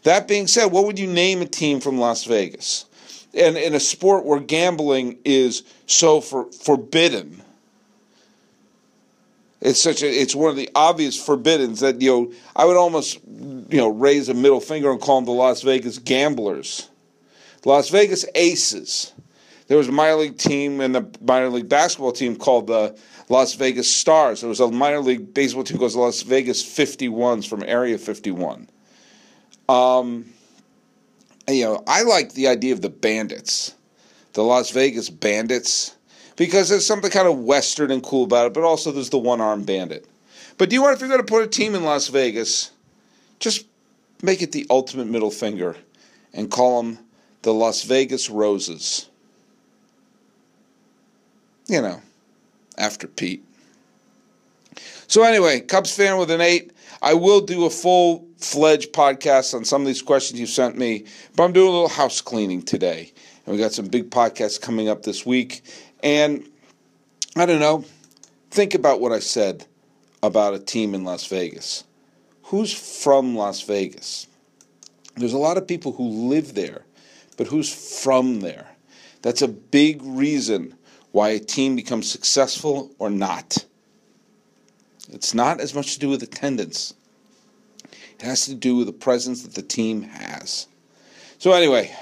That 0.04 0.28
being 0.28 0.48
said, 0.48 0.68
what 0.68 0.86
would 0.86 1.00
you 1.00 1.08
name 1.08 1.42
a 1.42 1.46
team 1.46 1.80
from 1.80 2.00
Las 2.00 2.26
Vegas? 2.26 2.86
and 3.36 3.58
in 3.58 3.76
a 3.76 3.80
sport 3.80 4.26
where 4.26 4.40
gambling 4.40 5.18
is 5.26 5.64
so 5.86 6.22
for, 6.22 6.52
forbidden. 6.52 7.42
It's 9.66 9.82
such 9.82 10.04
a 10.04 10.08
it's 10.08 10.36
one 10.36 10.52
of 10.52 10.56
the 10.56 10.70
obvious 10.76 11.20
forbiddens 11.20 11.80
that 11.80 12.00
you 12.00 12.12
know 12.12 12.34
I 12.56 12.66
would 12.66 12.78
almost 12.78 13.20
you 13.26 13.78
know 13.78 13.88
raise 13.88 14.30
a 14.30 14.36
middle 14.36 14.60
finger 14.60 14.92
and 14.92 15.02
call 15.02 15.18
them 15.18 15.26
the 15.26 15.32
Las 15.32 15.64
Vegas 15.64 15.98
gamblers. 15.98 16.88
Las 17.66 17.90
Vegas 17.90 18.26
Aces. 18.36 19.12
There 19.66 19.80
was 19.80 19.88
a 19.88 19.92
minor 19.92 20.18
league 20.18 20.38
team 20.38 20.82
and 20.82 20.96
a 20.96 21.08
minor 21.20 21.50
league 21.50 21.68
basketball 21.68 22.12
team 22.12 22.36
called 22.36 22.68
the 22.68 22.96
Las 23.28 23.56
Vegas 23.56 23.92
Stars. 23.92 24.42
There 24.42 24.50
was 24.50 24.60
a 24.60 24.70
minor 24.70 25.00
league 25.00 25.34
baseball 25.34 25.64
team 25.64 25.80
called 25.80 25.94
the 25.94 26.00
Las 26.00 26.22
Vegas 26.22 26.62
51s 26.62 27.48
from 27.48 27.64
Area 27.64 27.98
51. 27.98 28.70
Um, 29.68 30.26
you 31.48 31.66
know, 31.66 31.84
I 31.88 32.04
like 32.04 32.34
the 32.34 32.50
idea 32.50 32.74
of 32.74 32.82
the 32.82 32.92
bandits, 32.92 33.74
the 34.34 34.44
Las 34.44 34.70
Vegas 34.70 35.10
bandits, 35.10 35.96
because 36.36 36.70
there's 36.70 36.86
something 36.86 37.12
kind 37.12 37.28
of 37.28 37.40
Western 37.40 37.92
and 37.92 38.04
cool 38.04 38.24
about 38.24 38.48
it, 38.48 38.54
but 38.54 38.64
also 38.64 38.92
there's 38.92 39.10
the 39.10 39.18
one 39.18 39.42
armed 39.42 39.66
bandit. 39.66 40.08
But 40.58 40.70
do 40.70 40.76
you 40.76 40.82
want, 40.82 40.96
if 40.96 41.00
you're 41.02 41.10
going 41.10 41.22
to 41.22 41.26
put 41.26 41.44
a 41.44 41.48
team 41.48 41.76
in 41.76 41.84
Las 41.84 42.08
Vegas, 42.08 42.72
just 43.40 43.66
make 44.22 44.42
it 44.42 44.52
the 44.52 44.66
ultimate 44.70 45.08
middle 45.08 45.32
finger 45.32 45.76
and 46.34 46.50
call 46.50 46.82
them 46.82 47.00
the 47.42 47.54
Las 47.54 47.84
Vegas 47.84 48.30
Roses. 48.30 49.10
You 51.68 51.82
know, 51.82 52.02
after 52.78 53.08
Pete. 53.08 53.44
So, 55.08 55.24
anyway, 55.24 55.62
Cubs 55.62 55.96
fan 55.96 56.18
with 56.18 56.32
an 56.32 56.42
eight. 56.42 56.72
I 57.02 57.14
will 57.14 57.42
do 57.42 57.66
a 57.66 57.70
full 57.70 58.28
fledged 58.38 58.94
podcast 58.94 59.54
on 59.54 59.64
some 59.64 59.82
of 59.82 59.88
these 59.88 60.02
questions 60.02 60.40
you 60.40 60.48
sent 60.48 60.78
me, 60.78 61.06
but 61.36 61.44
I'm 61.44 61.54
doing 61.54 61.68
a 61.68 61.72
little 61.72 61.90
house 61.90 62.22
cleaning 62.22 62.64
today. 62.64 63.12
And 63.46 63.56
we 63.56 63.62
got 63.62 63.74
some 63.74 63.88
big 63.88 64.10
podcasts 64.10 64.60
coming 64.60 64.90
up 64.90 65.04
this 65.04 65.26
week. 65.26 65.62
And 66.04 66.48
I 67.36 67.46
don't 67.46 67.60
know, 67.60 67.86
think 68.52 68.76
about 68.76 69.02
what 69.02 69.12
I 69.12 69.20
said 69.20 69.66
about 70.22 70.54
a 70.54 70.60
team 70.60 70.96
in 70.96 71.04
Las 71.04 71.28
Vegas. 71.28 71.84
Who's 72.44 72.74
from 72.74 73.36
Las 73.36 73.62
Vegas? 73.62 74.28
There's 75.16 75.34
a 75.34 75.38
lot 75.38 75.58
of 75.58 75.68
people 75.68 75.94
who 75.94 76.30
live 76.30 76.54
there, 76.54 76.84
but 77.38 77.48
who's 77.48 78.02
from 78.02 78.42
there? 78.42 78.68
That's 79.22 79.42
a 79.42 79.48
big 79.48 80.02
reason 80.04 80.76
why 81.12 81.30
a 81.30 81.40
team 81.40 81.76
becomes 81.76 82.12
successful 82.12 82.92
or 83.00 83.10
not. 83.10 83.66
It's 85.10 85.34
not 85.34 85.62
as 85.62 85.74
much 85.74 85.94
to 85.94 86.00
do 86.00 86.10
with 86.10 86.22
attendance. 86.22 86.94
It 88.20 88.22
has 88.22 88.46
to 88.46 88.56
do 88.56 88.76
with 88.78 88.88
the 88.88 88.94
presence 88.94 89.44
that 89.44 89.56
the 89.56 89.62
team 89.62 90.04
has. 90.04 90.68
So 91.38 91.54
anyway, 91.54 91.96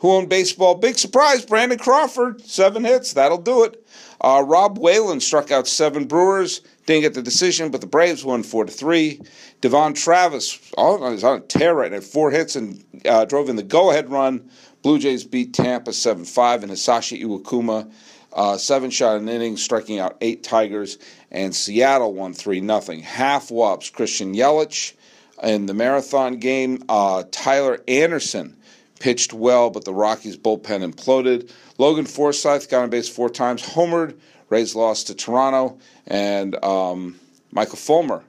who 0.00 0.10
owned 0.10 0.28
baseball? 0.28 0.74
Big 0.74 0.98
surprise, 0.98 1.44
Brandon 1.44 1.78
Crawford, 1.78 2.42
seven 2.42 2.84
hits. 2.84 3.12
That'll 3.12 3.38
do 3.38 3.64
it. 3.64 3.86
Uh, 4.20 4.44
Rob 4.46 4.78
Whalen 4.78 5.20
struck 5.20 5.50
out 5.50 5.66
seven 5.66 6.06
Brewers. 6.06 6.60
Didn't 6.86 7.02
get 7.02 7.14
the 7.14 7.22
decision, 7.22 7.70
but 7.70 7.80
the 7.80 7.86
Braves 7.86 8.24
won 8.24 8.42
four 8.42 8.64
to 8.64 8.72
three. 8.72 9.20
Devon 9.60 9.94
Travis, 9.94 10.58
oh, 10.76 11.10
he's 11.10 11.24
on 11.24 11.38
a 11.38 11.40
tear 11.40 11.74
right 11.74 11.92
now, 11.92 12.00
four 12.00 12.30
hits 12.30 12.56
and 12.56 12.84
uh, 13.06 13.24
drove 13.24 13.48
in 13.48 13.56
the 13.56 13.62
go-ahead 13.62 14.10
run. 14.10 14.50
Blue 14.82 14.98
Jays 14.98 15.24
beat 15.24 15.54
Tampa 15.54 15.92
seven 15.92 16.24
five, 16.24 16.62
and 16.62 16.72
Hisashi 16.72 17.22
Iwakuma 17.22 17.90
uh, 18.32 18.56
seven 18.56 18.90
shot 18.90 19.16
an 19.16 19.28
inning, 19.28 19.56
striking 19.56 19.98
out 19.98 20.16
eight 20.20 20.42
Tigers, 20.42 20.98
and 21.30 21.54
Seattle 21.54 22.14
won 22.14 22.32
3 22.32 22.60
0. 22.60 23.00
Half 23.02 23.50
wops, 23.50 23.90
Christian 23.90 24.34
Yelich 24.34 24.94
in 25.42 25.66
the 25.66 25.74
marathon 25.74 26.36
game. 26.36 26.84
Uh, 26.88 27.24
Tyler 27.30 27.82
Anderson 27.88 28.56
pitched 29.00 29.32
well, 29.32 29.70
but 29.70 29.84
the 29.84 29.92
Rockies 29.92 30.36
bullpen 30.36 30.88
imploded. 30.88 31.50
Logan 31.78 32.06
Forsythe 32.06 32.68
got 32.68 32.84
on 32.84 32.90
base 32.90 33.08
four 33.08 33.28
times, 33.28 33.62
homered. 33.62 34.16
Rays 34.48 34.74
lost 34.74 35.06
to 35.08 35.14
Toronto, 35.14 35.78
and 36.06 36.62
um, 36.64 37.18
Michael 37.52 37.76
Fulmer, 37.76 38.22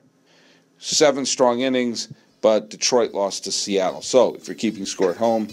seven 0.78 1.26
strong 1.26 1.62
innings, 1.62 2.14
but 2.42 2.70
Detroit 2.70 3.14
lost 3.14 3.44
to 3.46 3.52
Seattle. 3.52 4.02
So 4.02 4.36
if 4.36 4.48
you're 4.48 4.56
keeping 4.56 4.86
score 4.86 5.12
at 5.12 5.18
home, 5.18 5.48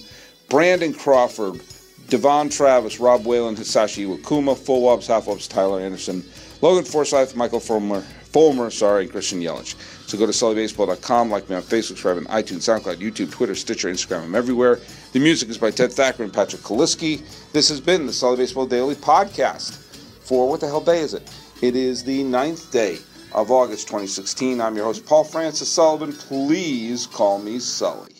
Brandon 0.49 0.93
Crawford 0.93 1.61
Devon 2.09 2.49
Travis, 2.49 3.01
Rob 3.01 3.27
Whalen, 3.27 3.55
Hisashi 3.55 4.07
Iwakuma, 4.07 4.57
full 4.57 4.81
wobs, 4.81 5.07
half 5.07 5.27
Tyler 5.49 5.81
Anderson, 5.81 6.25
Logan 6.63 6.85
Forsythe, 6.85 7.35
Michael 7.35 7.61
Fulmer, 7.61 8.03
Fulmer, 8.33 8.71
sorry, 8.71 9.07
Christian 9.09 9.41
Yelich. 9.41 9.75
So 10.09 10.19
go 10.19 10.27
to 10.27 10.33
sullybaseball.com, 10.33 11.31
like 11.31 11.49
me 11.49 11.57
on 11.57 11.63
Facebook, 11.63 11.97
subscribe 11.97 12.19
on 12.19 12.25
iTunes, 12.25 12.69
SoundCloud, 12.69 12.97
YouTube, 12.97 13.31
Twitter, 13.31 13.55
Stitcher, 13.55 13.89
Instagram. 13.89 14.25
I'm 14.25 14.35
everywhere. 14.35 14.81
The 15.13 15.21
music 15.21 15.49
is 15.49 15.59
by 15.59 15.71
Ted 15.71 15.93
Thacker 15.93 16.25
and 16.25 16.33
Patrick 16.33 16.63
Kaliski. 16.63 17.23
This 17.53 17.69
has 17.69 17.81
been 17.81 18.07
the 18.07 18.13
Sully 18.13 18.37
Baseball 18.37 18.67
Daily 18.67 18.95
Podcast. 18.95 19.77
For 20.21 20.49
what 20.49 20.61
the 20.61 20.67
hell 20.67 20.81
day 20.83 21.01
is 21.01 21.15
it? 21.15 21.31
It 21.63 21.75
is 21.75 22.05
the 22.05 22.23
ninth 22.23 22.71
day 22.71 22.99
of 23.33 23.51
August 23.51 23.87
2016. 23.89 24.61
I'm 24.61 24.77
your 24.77 24.85
host, 24.85 25.07
Paul 25.07 25.25
Francis 25.25 25.71
Sullivan. 25.71 26.13
Please 26.13 27.07
call 27.07 27.39
me 27.39 27.59
Sully. 27.59 28.18